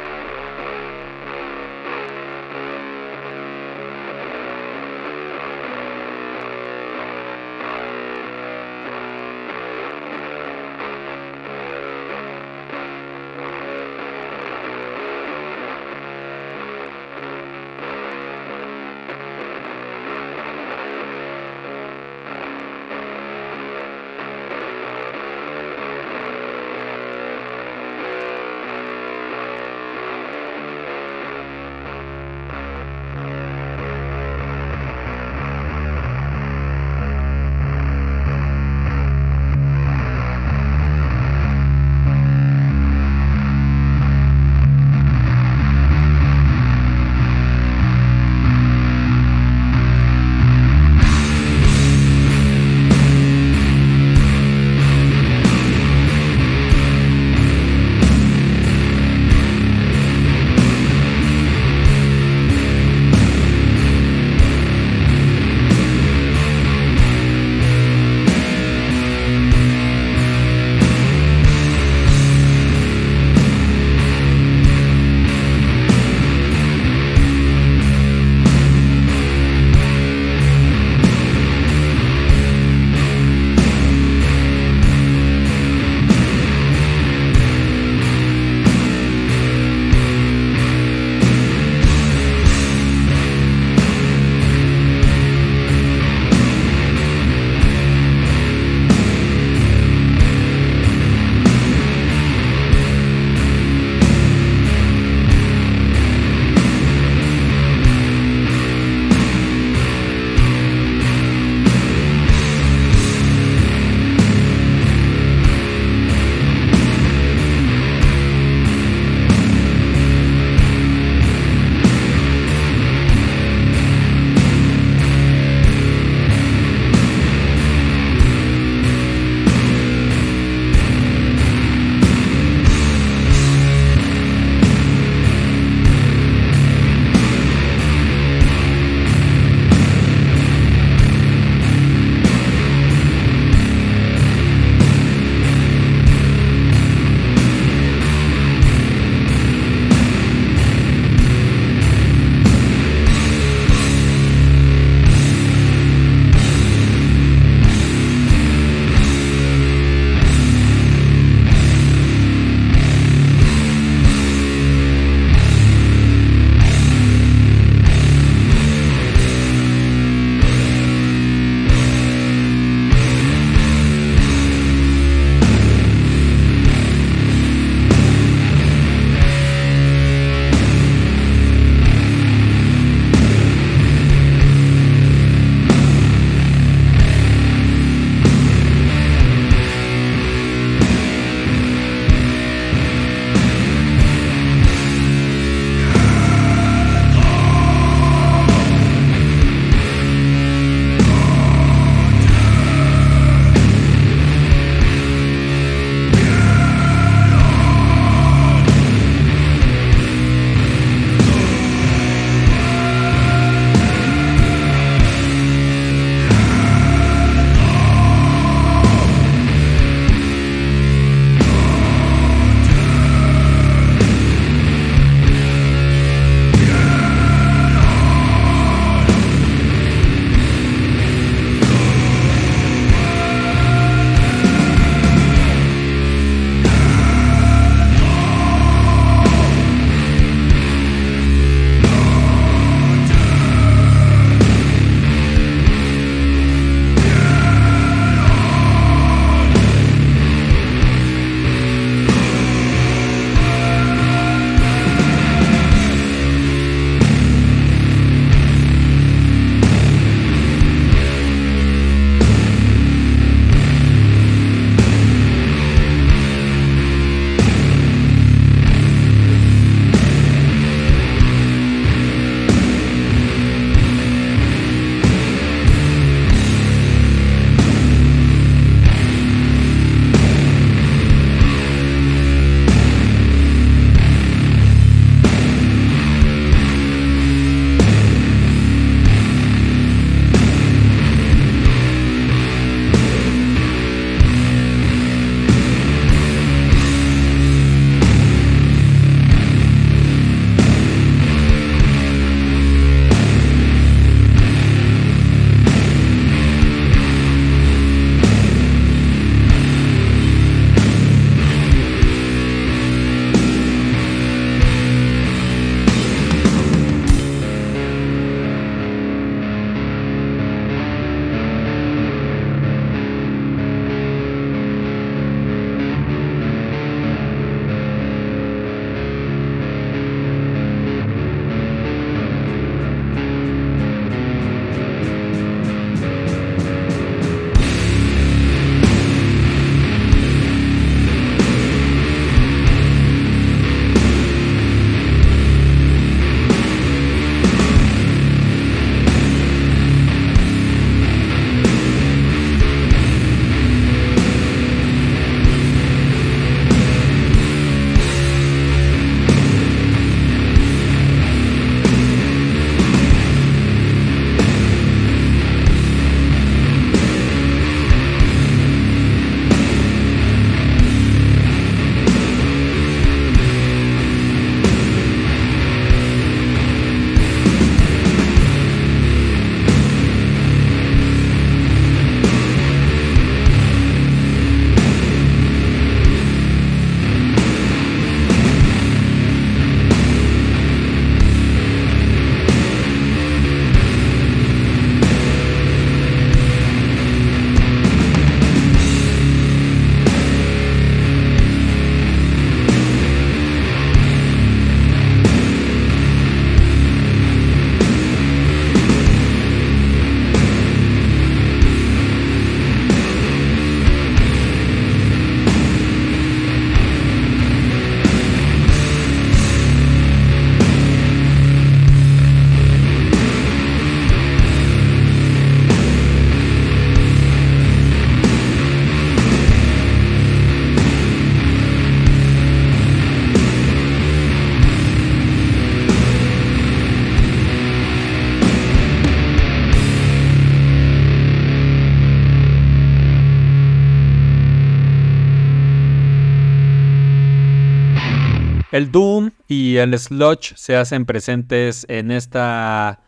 El 448.78 448.92
Doom 448.92 449.32
y 449.48 449.78
el 449.78 449.98
Sludge 449.98 450.54
se 450.54 450.76
hacen 450.76 451.04
presentes 451.04 451.84
en 451.88 452.12
esta 452.12 453.00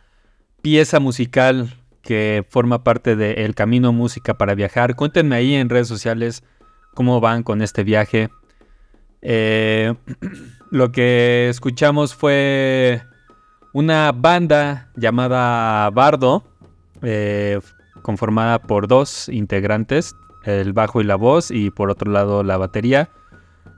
pieza 0.61 0.99
musical 0.99 1.73
que 2.01 2.45
forma 2.49 2.83
parte 2.83 3.15
de 3.15 3.45
El 3.45 3.55
Camino 3.55 3.93
Música 3.93 4.37
para 4.37 4.53
Viajar. 4.53 4.97
Cuéntenme 4.97 5.37
ahí 5.37 5.53
en 5.55 5.69
redes 5.69 5.87
sociales 5.87 6.43
cómo 6.93 7.21
van 7.21 7.43
con 7.43 7.61
este 7.61 7.85
viaje. 7.85 8.27
Eh, 9.21 9.93
lo 10.71 10.91
que 10.91 11.47
escuchamos 11.47 12.15
fue 12.15 13.01
una 13.71 14.11
banda 14.11 14.91
llamada 14.97 15.89
Bardo, 15.91 16.43
eh, 17.01 17.61
conformada 18.01 18.59
por 18.61 18.89
dos 18.89 19.29
integrantes, 19.29 20.17
el 20.43 20.73
bajo 20.73 20.99
y 20.99 21.05
la 21.05 21.15
voz, 21.15 21.49
y 21.49 21.71
por 21.71 21.89
otro 21.89 22.11
lado 22.11 22.43
la 22.43 22.57
batería. 22.57 23.09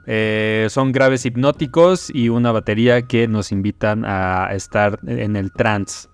Eh, 0.06 0.68
son 0.70 0.92
graves 0.92 1.26
hipnóticos 1.26 2.10
y 2.14 2.30
una 2.30 2.52
batería 2.52 3.04
que 3.04 3.28
nos 3.28 3.52
invitan 3.52 4.04
a 4.06 4.50
estar 4.54 5.00
en 5.08 5.36
el 5.36 5.52
trance. 5.52 6.10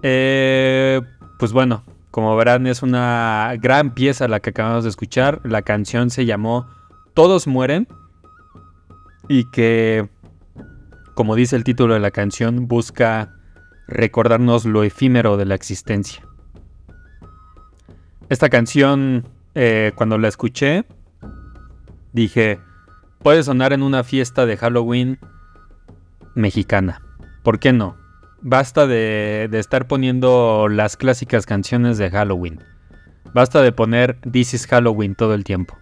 pues 0.00 1.52
bueno, 1.52 1.84
como 2.12 2.36
verán 2.36 2.66
es 2.66 2.82
una 2.82 3.54
gran 3.58 3.94
pieza 3.94 4.28
la 4.28 4.40
que 4.40 4.50
acabamos 4.50 4.84
de 4.84 4.90
escuchar. 4.90 5.40
La 5.44 5.62
canción 5.62 6.10
se 6.10 6.26
llamó 6.26 6.68
Todos 7.14 7.46
mueren 7.46 7.88
y 9.28 9.50
que, 9.50 10.08
como 11.14 11.34
dice 11.34 11.56
el 11.56 11.64
título 11.64 11.94
de 11.94 12.00
la 12.00 12.10
canción, 12.10 12.68
busca 12.68 13.34
recordarnos 13.88 14.66
lo 14.66 14.82
efímero 14.82 15.38
de 15.38 15.46
la 15.46 15.54
existencia. 15.54 16.22
Esta 18.28 18.50
canción, 18.50 19.26
eh, 19.54 19.92
cuando 19.94 20.18
la 20.18 20.28
escuché, 20.28 20.84
dije, 22.12 22.60
puede 23.22 23.42
sonar 23.42 23.72
en 23.72 23.82
una 23.82 24.04
fiesta 24.04 24.46
de 24.46 24.56
Halloween 24.56 25.18
mexicana. 26.34 27.00
¿Por 27.42 27.58
qué 27.58 27.72
no? 27.72 27.96
Basta 28.40 28.86
de, 28.86 29.48
estar 29.52 29.86
poniendo 29.86 30.68
las 30.68 30.96
clásicas 30.96 31.46
canciones 31.46 31.98
de 31.98 32.10
Halloween. 32.10 32.60
Basta 33.32 33.62
de 33.62 33.72
poner 33.72 34.18
This 34.30 34.54
is 34.54 34.66
Halloween 34.66 35.14
todo 35.14 35.34
el 35.34 35.44
tiempo. 35.44 35.78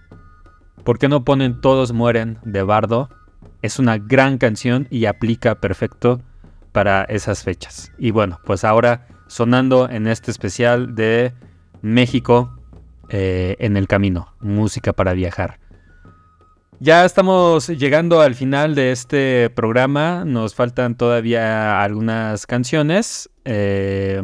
¿Por 0.84 0.99
qué 0.99 1.09
no 1.09 1.24
ponen 1.24 1.61
Todos 1.61 1.93
mueren 1.93 2.38
de 2.45 2.62
Bardo 2.62 3.09
es 3.62 3.78
una 3.78 3.99
gran 3.99 4.38
canción 4.38 4.86
y 4.91 5.07
aplica 5.07 5.57
perfecto 5.57 6.22
para 6.72 7.05
esas 7.05 7.43
fechas. 7.43 7.93
Y 7.99 8.11
bueno, 8.11 8.38
pues 8.45 8.64
ahora 8.64 9.07
sonando 9.26 9.88
en 9.88 10.07
este 10.07 10.30
especial 10.30 10.95
de 10.95 11.32
México 11.82 12.59
eh, 13.09 13.57
en 13.59 13.76
el 13.76 13.86
camino, 13.88 14.34
música 14.41 14.93
para 14.93 15.12
viajar. 15.14 15.59
Ya 16.83 17.05
estamos 17.05 17.68
llegando 17.68 18.22
al 18.22 18.35
final 18.35 18.74
de 18.74 18.91
este 18.91 19.51
programa, 19.51 20.24
nos 20.24 20.55
faltan 20.55 20.97
todavía 20.97 21.83
algunas 21.83 22.47
canciones. 22.47 23.28
Eh, 23.45 24.22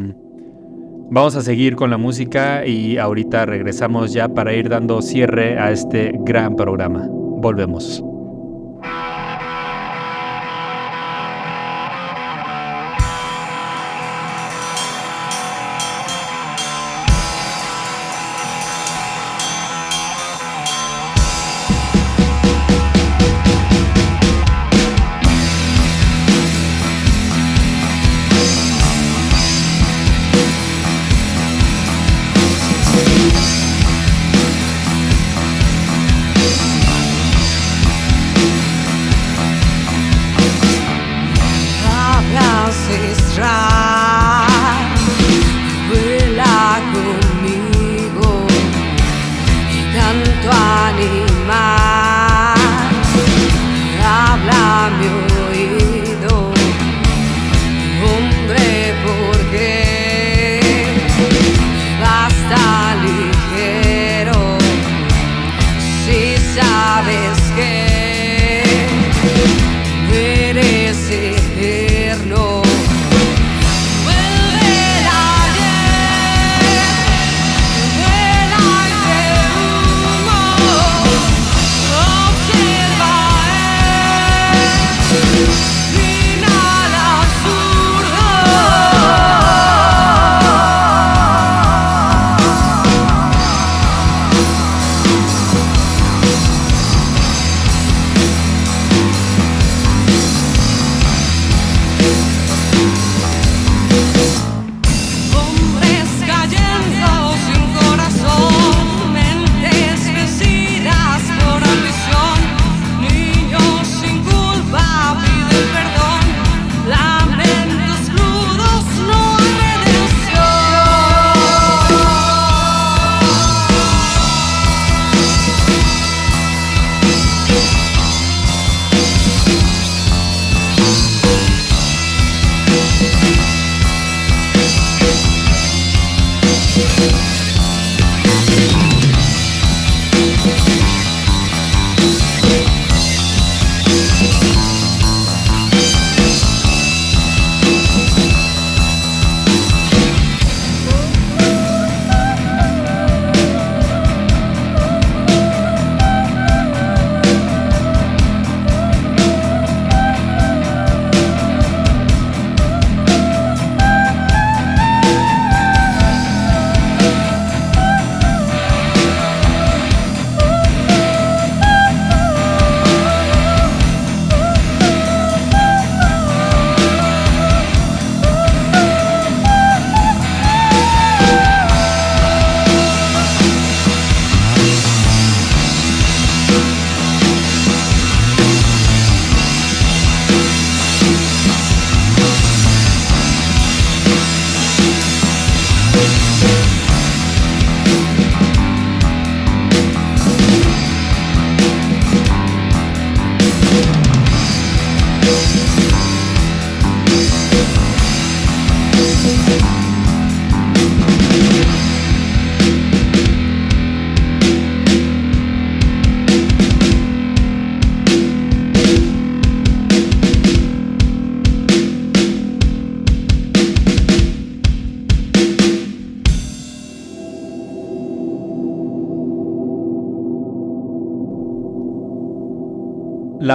vamos 1.11 1.37
a 1.37 1.43
seguir 1.43 1.77
con 1.77 1.91
la 1.91 1.99
música 1.99 2.65
y 2.65 2.97
ahorita 2.97 3.45
regresamos 3.45 4.15
ya 4.15 4.31
para 4.31 4.55
ir 4.55 4.71
dando 4.71 5.03
cierre 5.03 5.59
a 5.59 5.71
este 5.71 6.13
gran 6.25 6.57
programa. 6.57 7.07
Volvemos. 7.11 8.03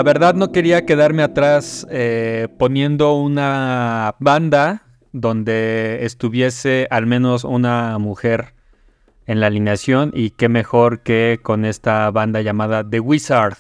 La 0.02 0.04
verdad 0.04 0.34
no 0.34 0.52
quería 0.52 0.88
quedarme 0.88 1.22
atrás 1.22 1.86
eh, 1.92 2.48
poniendo 2.58 3.14
una 3.14 4.16
banda 4.18 4.82
donde 5.12 6.00
estuviese 6.02 6.88
al 6.90 7.06
menos 7.06 7.44
una 7.44 8.00
mujer 8.00 8.56
en 9.28 9.40
la 9.40 9.46
alineación 9.46 10.10
y 10.16 10.32
qué 10.32 10.50
mejor 10.50 11.04
que 11.04 11.38
con 11.44 11.66
esta 11.66 12.10
banda 12.10 12.42
llamada 12.42 12.84
The 12.84 13.00
Wizard, 13.00 13.58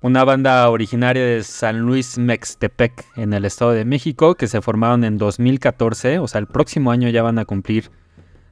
una 0.00 0.22
banda 0.22 0.70
originaria 0.70 1.26
de 1.26 1.42
San 1.42 1.80
Luis 1.80 2.18
Mextepec 2.18 3.04
en 3.16 3.32
el 3.32 3.44
Estado 3.44 3.72
de 3.72 3.84
México 3.84 4.36
que 4.36 4.46
se 4.46 4.62
formaron 4.62 5.02
en 5.02 5.18
2014, 5.18 6.20
o 6.20 6.28
sea, 6.28 6.38
el 6.38 6.46
próximo 6.46 6.92
año 6.92 7.08
ya 7.08 7.24
van 7.24 7.40
a 7.40 7.46
cumplir 7.46 7.90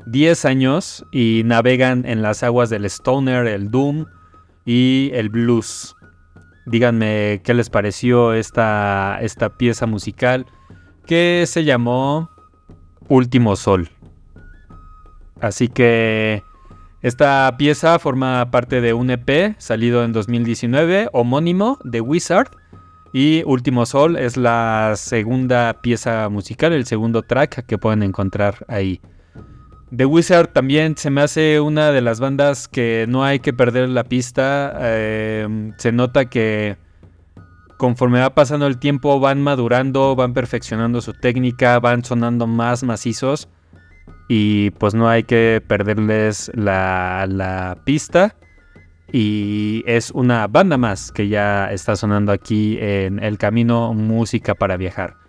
10 0.07 0.45
años 0.45 1.07
y 1.13 1.43
navegan 1.45 2.05
en 2.05 2.21
las 2.21 2.43
aguas 2.43 2.69
del 2.69 2.85
stoner, 2.87 3.47
el 3.47 3.71
doom 3.71 4.07
y 4.65 5.13
el 5.15 5.29
blues. 5.29 5.95
Díganme 6.71 7.41
qué 7.43 7.53
les 7.53 7.69
pareció 7.69 8.33
esta, 8.33 9.19
esta 9.23 9.57
pieza 9.57 9.87
musical 9.87 10.47
que 11.05 11.43
se 11.49 11.65
llamó 11.65 12.31
Último 13.09 13.57
Sol. 13.57 13.89
Así 15.41 15.67
que 15.67 16.45
esta 17.03 17.53
pieza 17.59 17.99
forma 17.99 18.53
parte 18.53 18.81
de 18.81 18.93
un 18.93 19.11
EP 19.11 19.57
salido 19.59 20.05
en 20.05 20.13
2019, 20.13 21.09
homónimo 21.13 21.77
de 21.83 22.01
Wizard. 22.01 22.51
Y 23.13 23.43
Último 23.47 23.85
Sol 23.85 24.15
es 24.15 24.37
la 24.37 24.93
segunda 24.95 25.81
pieza 25.83 26.29
musical, 26.29 26.73
el 26.73 26.87
segundo 26.87 27.23
track 27.23 27.67
que 27.67 27.79
pueden 27.79 28.05
encontrar 28.05 28.65
ahí. 28.69 29.01
The 29.95 30.07
Wizard 30.07 30.53
también 30.53 30.97
se 30.97 31.11
me 31.11 31.21
hace 31.21 31.59
una 31.61 31.91
de 31.91 32.01
las 32.01 32.21
bandas 32.21 32.69
que 32.69 33.07
no 33.09 33.25
hay 33.25 33.41
que 33.41 33.53
perder 33.53 33.89
la 33.89 34.05
pista. 34.05 34.77
Eh, 34.81 35.73
se 35.79 35.91
nota 35.91 36.27
que 36.27 36.77
conforme 37.77 38.21
va 38.21 38.31
pasando 38.35 38.67
el 38.67 38.79
tiempo 38.79 39.19
van 39.19 39.43
madurando, 39.43 40.15
van 40.15 40.33
perfeccionando 40.33 41.01
su 41.01 41.13
técnica, 41.13 41.81
van 41.81 42.05
sonando 42.05 42.47
más 42.47 42.85
macizos 42.85 43.49
y 44.29 44.71
pues 44.73 44.95
no 44.95 45.09
hay 45.09 45.25
que 45.25 45.61
perderles 45.67 46.53
la, 46.55 47.77
pista. 47.85 48.37
Y 49.13 49.83
es 49.87 50.13
una 50.13 50.47
banda 50.47 50.79
más 50.79 51.11
que 51.11 51.27
ya 51.27 51.73
está 51.73 51.97
sonando 51.97 52.31
aquí 52.31 52.79
en 52.81 53.19
El 53.19 53.39
Camino 53.39 53.93
Música 53.93 54.55
para 54.55 54.77
Viajar. 54.77 55.20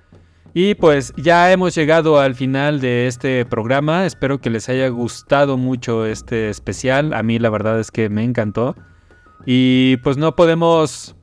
Y 0.54 0.76
pues 0.76 1.14
ya 1.16 1.52
hemos 1.52 1.74
llegado 1.76 2.20
al 2.20 2.36
final 2.36 2.82
de 2.82 3.08
este 3.08 3.45
programa. 3.45 4.06
Espero 4.06 4.41
que 4.41 4.49
les 4.49 4.68
haya 4.68 4.89
gustado 4.89 5.58
mucho 5.58 6.06
este 6.06 6.49
especial. 6.49 7.14
A 7.14 7.24
mí 7.24 7.39
la 7.39 7.49
verdad 7.49 7.80
es 7.80 7.89
que 7.89 8.10
me 8.10 8.24
encantó. 8.24 8.76
Y 9.45 9.97
pues 9.97 10.18
no 10.18 10.36
podemos 10.36 11.16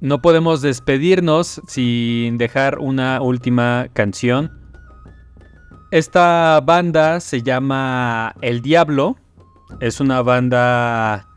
no 0.00 0.20
podemos 0.20 0.62
despedirnos 0.62 1.60
sin 1.66 2.38
dejar 2.38 2.78
una 2.78 3.20
última 3.20 3.88
canción. 3.92 4.50
Esta 5.92 6.60
banda 6.64 7.20
se 7.20 7.42
llama 7.42 8.34
El 8.40 8.62
Diablo. 8.62 9.16
Es 9.80 10.00
una 10.00 10.22
banda 10.22 11.28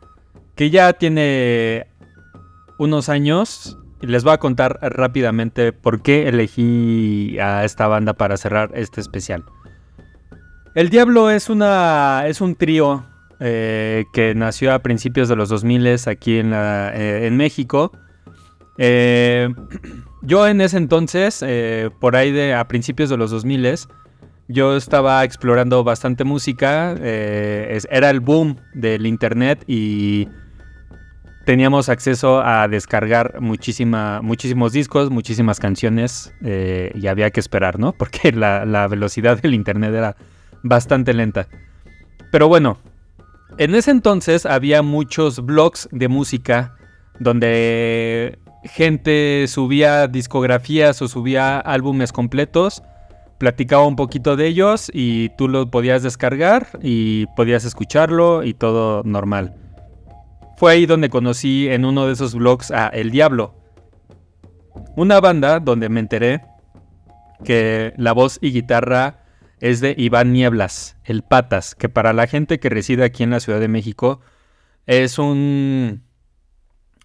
que 0.54 0.70
ya 0.70 0.92
tiene 0.94 1.86
unos 2.78 3.08
años. 3.08 3.76
Les 4.06 4.24
voy 4.24 4.32
a 4.32 4.38
contar 4.38 4.78
rápidamente 4.80 5.72
por 5.72 6.02
qué 6.02 6.28
elegí 6.28 7.38
a 7.38 7.64
esta 7.64 7.86
banda 7.86 8.14
para 8.14 8.36
cerrar 8.36 8.70
este 8.74 9.00
especial. 9.00 9.44
El 10.74 10.90
Diablo 10.90 11.30
es, 11.30 11.48
una, 11.48 12.24
es 12.26 12.40
un 12.40 12.54
trío 12.54 13.04
eh, 13.40 14.04
que 14.12 14.34
nació 14.34 14.72
a 14.72 14.78
principios 14.80 15.28
de 15.28 15.36
los 15.36 15.48
2000 15.48 15.98
aquí 16.06 16.38
en, 16.38 16.52
eh, 16.54 17.26
en 17.26 17.36
México 17.36 17.92
eh, 18.78 19.48
yo 20.22 20.46
en 20.46 20.60
ese 20.60 20.76
entonces, 20.76 21.42
eh, 21.46 21.90
por 22.00 22.16
ahí 22.16 22.32
de 22.32 22.54
a 22.54 22.66
principios 22.68 23.10
de 23.10 23.16
los 23.16 23.30
2000 23.30 23.78
yo 24.48 24.76
estaba 24.76 25.24
explorando 25.24 25.82
bastante 25.82 26.24
música. 26.24 26.94
Eh, 26.98 27.78
era 27.90 28.10
el 28.10 28.20
boom 28.20 28.56
del 28.74 29.06
internet 29.06 29.64
y 29.66 30.28
teníamos 31.46 31.88
acceso 31.88 32.42
a 32.44 32.66
descargar 32.66 33.40
muchísima, 33.40 34.20
muchísimos 34.20 34.72
discos, 34.72 35.10
muchísimas 35.10 35.60
canciones 35.60 36.34
y 36.42 37.06
había 37.06 37.30
que 37.30 37.40
esperar, 37.40 37.78
¿no? 37.78 37.92
Porque 37.98 38.32
la, 38.32 38.66
la 38.66 38.88
velocidad 38.88 39.40
del 39.40 39.54
internet 39.54 39.94
era 39.94 40.16
bastante 40.62 41.14
lenta. 41.14 41.48
Pero 42.32 42.48
bueno, 42.48 42.78
en 43.58 43.74
ese 43.76 43.92
entonces 43.92 44.44
había 44.44 44.82
muchos 44.82 45.44
blogs 45.44 45.88
de 45.92 46.08
música 46.08 46.74
donde 47.20 48.38
gente 48.64 49.46
subía 49.46 50.08
discografías 50.08 51.00
o 51.00 51.06
subía 51.06 51.60
álbumes 51.60 52.12
completos, 52.12 52.82
platicaba 53.38 53.86
un 53.86 53.94
poquito 53.94 54.34
de 54.34 54.48
ellos 54.48 54.90
y 54.92 55.28
tú 55.38 55.46
lo 55.46 55.70
podías 55.70 56.02
descargar 56.02 56.66
y 56.82 57.26
podías 57.36 57.64
escucharlo 57.64 58.42
y 58.42 58.52
todo 58.52 59.02
normal. 59.04 59.54
Fue 60.56 60.72
ahí 60.72 60.86
donde 60.86 61.10
conocí 61.10 61.68
en 61.68 61.84
uno 61.84 62.06
de 62.06 62.14
esos 62.14 62.34
blogs 62.34 62.70
a 62.70 62.88
El 62.88 63.10
Diablo, 63.10 63.54
una 64.96 65.20
banda 65.20 65.60
donde 65.60 65.88
me 65.88 66.00
enteré 66.00 66.42
que 67.44 67.92
la 67.96 68.12
voz 68.12 68.38
y 68.40 68.52
guitarra 68.52 69.24
es 69.60 69.80
de 69.80 69.94
Iván 69.96 70.32
Nieblas, 70.32 70.96
el 71.04 71.22
Patas, 71.22 71.74
que 71.74 71.88
para 71.88 72.12
la 72.12 72.26
gente 72.26 72.58
que 72.58 72.70
reside 72.70 73.04
aquí 73.04 73.22
en 73.22 73.30
la 73.30 73.40
Ciudad 73.40 73.60
de 73.60 73.68
México 73.68 74.20
es 74.86 75.18
un 75.18 76.02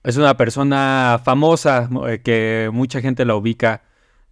es 0.04 0.18
una 0.18 0.36
persona 0.36 1.22
famosa 1.24 1.90
eh, 2.08 2.22
que 2.24 2.70
mucha 2.74 3.02
gente 3.02 3.26
la 3.26 3.36
ubica 3.36 3.84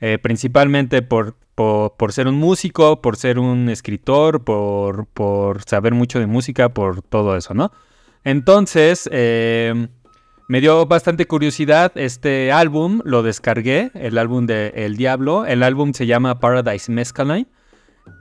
eh, 0.01 0.17
principalmente 0.17 1.01
por, 1.01 1.35
por, 1.55 2.13
ser 2.13 2.27
un 2.27 2.35
músico, 2.35 3.01
por 3.01 3.17
ser 3.17 3.37
un 3.37 3.69
escritor, 3.69 4.43
por, 4.45 5.07
por, 5.07 5.61
saber 5.63 5.93
mucho 5.93 6.19
de 6.19 6.25
música, 6.25 6.69
por 6.69 7.01
todo 7.01 7.35
eso, 7.35 7.53
¿no? 7.53 7.71
Entonces, 8.29 9.09
eh, 9.11 9.87
me 10.47 10.61
dio 10.61 10.85
bastante 10.85 11.25
curiosidad 11.25 11.91
este 11.95 12.51
álbum, 12.51 13.01
lo 13.03 13.23
descargué, 13.23 13.89
el 13.95 14.19
álbum 14.19 14.45
de 14.45 14.67
El 14.75 14.97
Diablo, 14.97 15.47
el 15.47 15.63
álbum 15.63 15.93
se 15.93 16.05
llama 16.05 16.39
Paradise 16.39 16.91
Mescaline. 16.91 17.47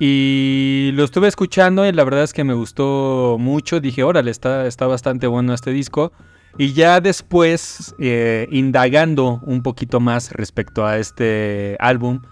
Y 0.00 0.92
lo 0.94 1.04
estuve 1.04 1.28
escuchando 1.28 1.86
y 1.86 1.92
la 1.92 2.04
verdad 2.04 2.22
es 2.22 2.32
que 2.32 2.42
me 2.42 2.54
gustó 2.54 3.36
mucho. 3.38 3.80
Dije, 3.80 4.02
órale, 4.02 4.30
está, 4.30 4.66
está 4.66 4.86
bastante 4.86 5.26
bueno 5.26 5.52
este 5.52 5.72
disco. 5.72 6.12
Y 6.56 6.72
ya 6.72 7.02
después, 7.02 7.94
eh, 7.98 8.48
indagando 8.50 9.42
un 9.44 9.62
poquito 9.62 10.00
más 10.00 10.32
respecto 10.32 10.86
a 10.86 10.96
este 10.96 11.76
álbum, 11.80 12.22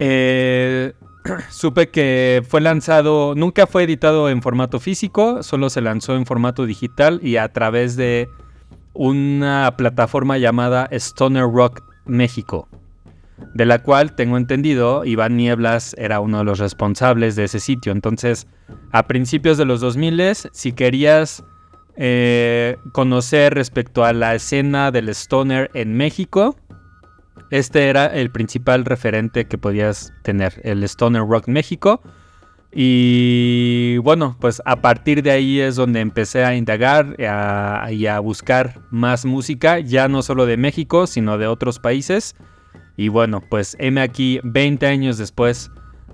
eh, 0.00 0.94
supe 1.50 1.88
que 1.88 2.42
fue 2.48 2.60
lanzado, 2.60 3.34
nunca 3.34 3.66
fue 3.66 3.84
editado 3.84 4.28
en 4.30 4.42
formato 4.42 4.80
físico, 4.80 5.42
solo 5.42 5.70
se 5.70 5.80
lanzó 5.80 6.16
en 6.16 6.26
formato 6.26 6.66
digital 6.66 7.20
y 7.22 7.36
a 7.36 7.52
través 7.52 7.96
de 7.96 8.28
una 8.94 9.74
plataforma 9.76 10.38
llamada 10.38 10.88
Stoner 10.90 11.44
Rock 11.44 11.82
México, 12.04 12.68
de 13.54 13.66
la 13.66 13.82
cual 13.82 14.14
tengo 14.14 14.36
entendido 14.36 15.04
Iván 15.04 15.36
Nieblas 15.36 15.94
era 15.98 16.20
uno 16.20 16.38
de 16.38 16.44
los 16.44 16.58
responsables 16.58 17.36
de 17.36 17.44
ese 17.44 17.60
sitio. 17.60 17.92
Entonces, 17.92 18.46
a 18.92 19.06
principios 19.06 19.58
de 19.58 19.64
los 19.64 19.80
2000, 19.80 20.34
si 20.52 20.72
querías 20.72 21.44
eh, 22.00 22.76
conocer 22.92 23.54
respecto 23.54 24.04
a 24.04 24.12
la 24.12 24.36
escena 24.36 24.92
del 24.92 25.08
stoner 25.08 25.68
en 25.74 25.96
México. 25.96 26.54
Este 27.50 27.88
era 27.88 28.06
el 28.06 28.30
principal 28.30 28.84
referente 28.84 29.46
que 29.46 29.58
podías 29.58 30.12
tener, 30.22 30.60
el 30.64 30.82
Stoner 30.84 31.22
Rock 31.22 31.48
México. 31.48 32.02
Y 32.70 33.96
bueno, 33.98 34.36
pues 34.40 34.60
a 34.66 34.76
partir 34.76 35.22
de 35.22 35.30
ahí 35.30 35.58
es 35.58 35.76
donde 35.76 36.00
empecé 36.00 36.44
a 36.44 36.54
indagar 36.54 37.16
y 37.18 38.06
a 38.06 38.20
buscar 38.20 38.82
más 38.90 39.24
música, 39.24 39.78
ya 39.78 40.08
no 40.08 40.22
solo 40.22 40.44
de 40.44 40.58
México, 40.58 41.06
sino 41.06 41.38
de 41.38 41.46
otros 41.46 41.78
países. 41.78 42.36
Y 42.96 43.08
bueno, 43.08 43.42
pues 43.48 43.76
heme 43.78 44.02
aquí 44.02 44.40
20 44.42 44.86
años 44.86 45.18
después 45.18 45.70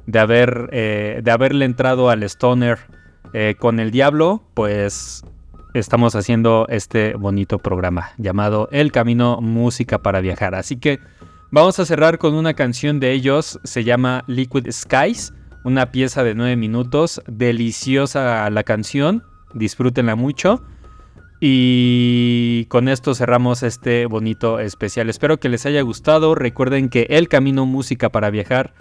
de, 0.07 0.19
haber, 0.19 0.69
eh, 0.73 1.21
de 1.25 1.31
haberle 1.31 1.65
entrado 1.65 2.11
al 2.11 2.23
Stoner 2.23 2.79
eh, 3.33 3.57
con 3.59 3.81
el 3.81 3.91
Diablo, 3.91 4.43
pues 4.55 5.25
estamos 5.75 6.15
haciendo 6.15 6.67
este 6.69 7.15
bonito 7.15 7.59
programa 7.59 8.13
llamado 8.17 8.69
El 8.71 8.93
Camino 8.93 9.41
Música 9.41 9.99
para 9.99 10.21
Viajar. 10.21 10.55
Así 10.55 10.77
que 10.77 11.01
vamos 11.51 11.81
a 11.81 11.85
cerrar 11.85 12.19
con 12.19 12.35
una 12.35 12.55
canción 12.55 13.01
de 13.01 13.13
ellos, 13.13 13.59
se 13.65 13.83
llama 13.83 14.23
Liquid 14.29 14.71
Skies, 14.71 15.35
una 15.65 15.91
pieza 15.91 16.23
de 16.23 16.37
9 16.37 16.55
minutos, 16.57 17.21
deliciosa 17.27 18.49
la 18.51 18.63
canción, 18.63 19.25
disfrútenla 19.53 20.15
mucho. 20.15 20.63
Y 21.41 22.67
con 22.67 22.89
esto 22.89 23.15
cerramos 23.15 23.63
este 23.65 24.07
bonito 24.07 24.61
especial. 24.61 25.11
Espero 25.11 25.39
que 25.39 25.49
les 25.49 25.67
haya 25.67 25.83
gustado. 25.83 26.35
Recuerden 26.35 26.89
que 26.89 27.07
El 27.11 27.29
Camino 27.29 27.67
Música 27.67 28.11
para 28.11 28.31
Viajar 28.31 28.73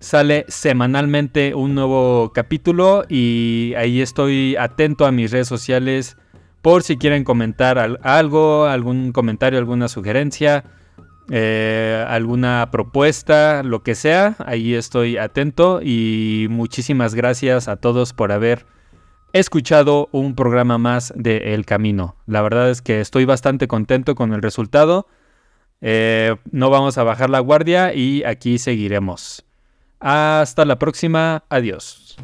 sale 0.00 0.44
semanalmente 0.48 1.54
un 1.54 1.76
nuevo 1.76 2.32
capítulo 2.34 3.04
y 3.08 3.74
ahí 3.76 4.00
estoy 4.00 4.56
atento 4.56 5.06
a 5.06 5.12
mis 5.12 5.30
redes 5.30 5.46
sociales 5.46 6.16
por 6.62 6.82
si 6.82 6.96
quieren 6.96 7.24
comentar 7.24 7.78
al- 7.78 7.98
algo, 8.02 8.66
algún 8.66 9.12
comentario, 9.12 9.58
alguna 9.58 9.88
sugerencia, 9.88 10.64
eh, 11.30 12.04
alguna 12.08 12.68
propuesta, 12.72 13.62
lo 13.62 13.82
que 13.82 13.94
sea, 13.94 14.36
ahí 14.46 14.74
estoy 14.74 15.16
atento 15.18 15.80
y 15.82 16.46
muchísimas 16.50 17.14
gracias 17.14 17.68
a 17.68 17.76
todos 17.76 18.12
por 18.12 18.32
haber 18.32 18.66
escuchado 19.32 20.08
un 20.12 20.34
programa 20.34 20.78
más 20.78 21.12
de 21.16 21.54
El 21.54 21.64
Camino. 21.64 22.16
La 22.26 22.42
verdad 22.42 22.70
es 22.70 22.82
que 22.82 23.00
estoy 23.00 23.24
bastante 23.24 23.66
contento 23.66 24.14
con 24.14 24.32
el 24.34 24.42
resultado. 24.42 25.06
Eh, 25.80 26.36
no 26.50 26.70
vamos 26.70 26.98
a 26.98 27.02
bajar 27.02 27.30
la 27.30 27.40
guardia 27.40 27.94
y 27.94 28.22
aquí 28.24 28.58
seguiremos. 28.58 29.44
Hasta 30.00 30.64
la 30.64 30.78
próxima. 30.78 31.44
Adiós. 31.48 32.16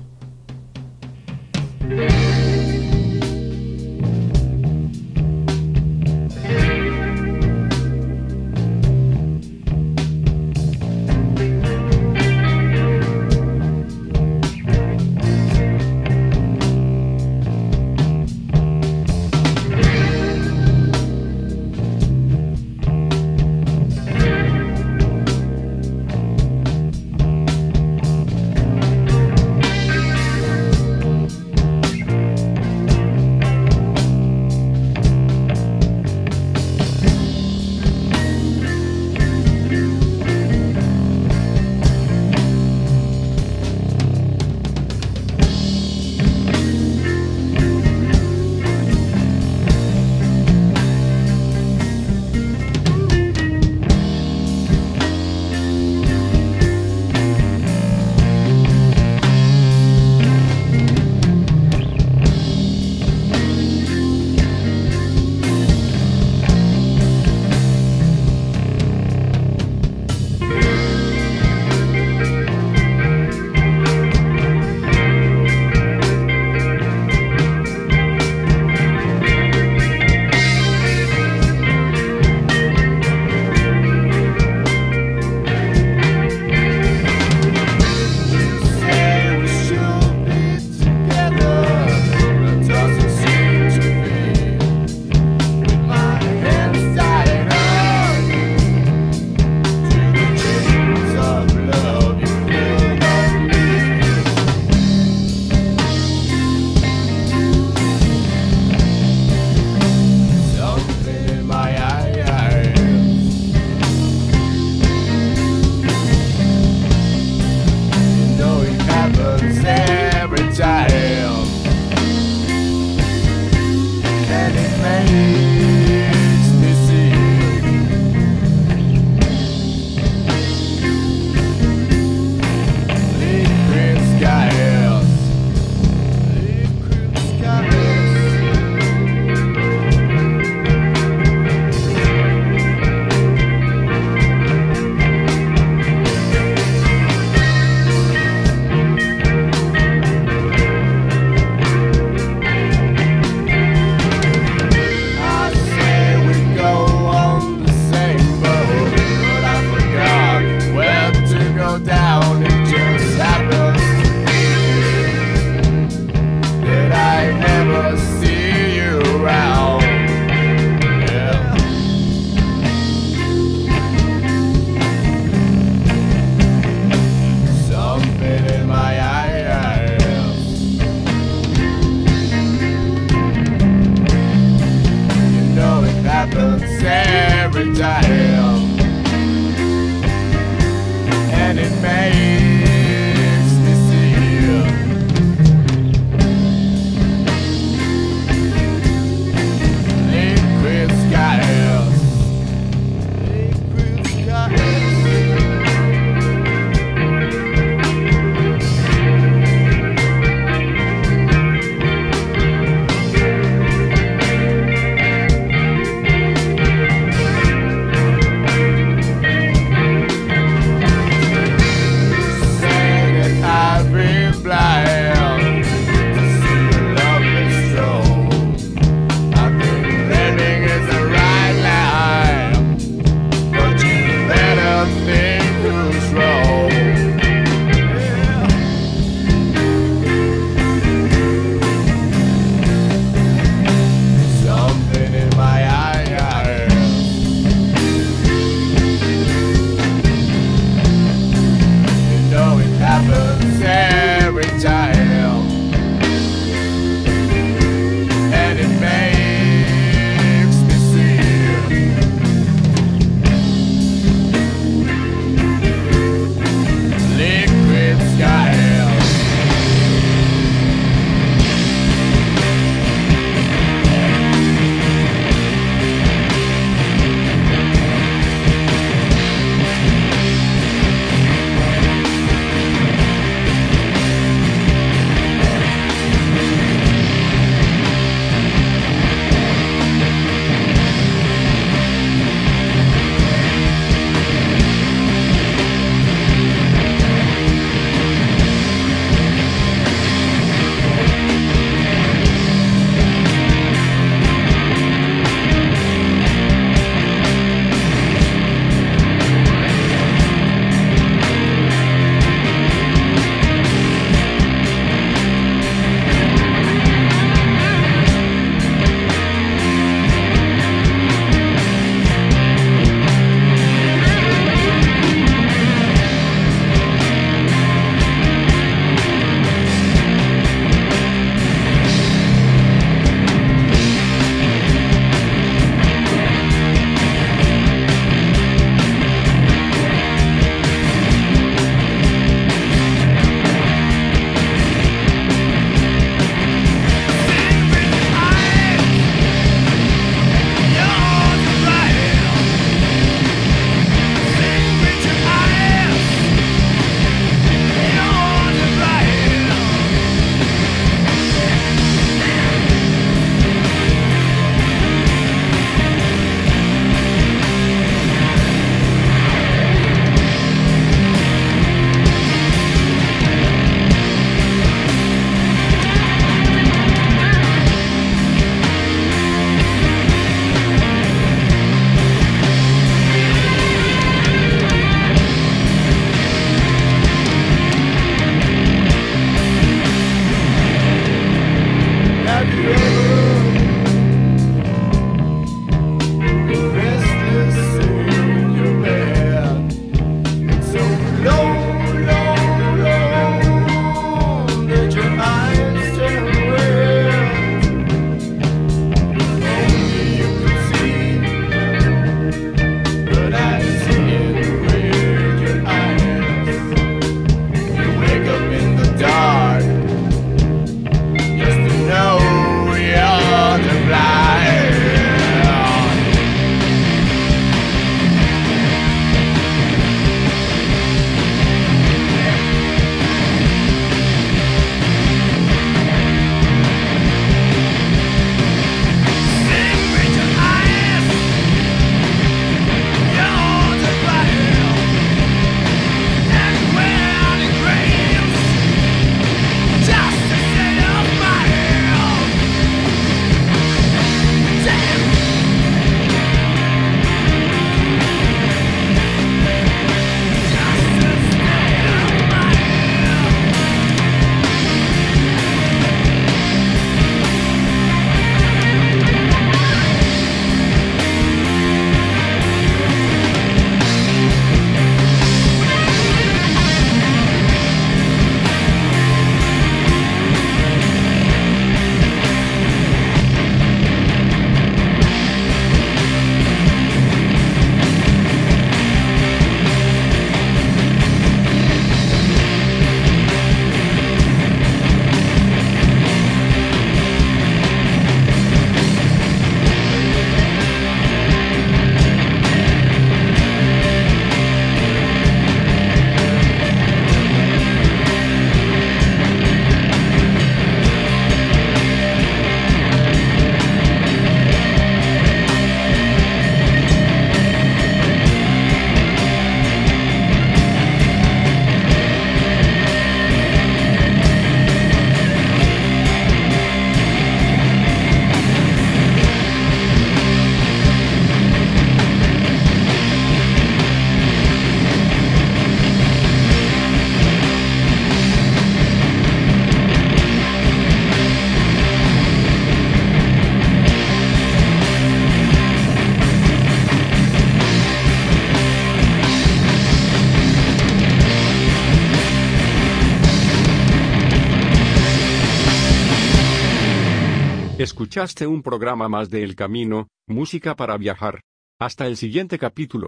Escuchaste 558.09 558.47
un 558.47 558.63
programa 558.63 559.07
más 559.11 559.29
de 559.29 559.45
El 559.45 559.55
Camino, 559.55 560.09
Música 560.27 560.75
para 560.75 560.97
Viajar. 560.97 561.43
Hasta 561.79 562.07
el 562.07 562.17
siguiente 562.17 562.59
capítulo. 562.59 563.07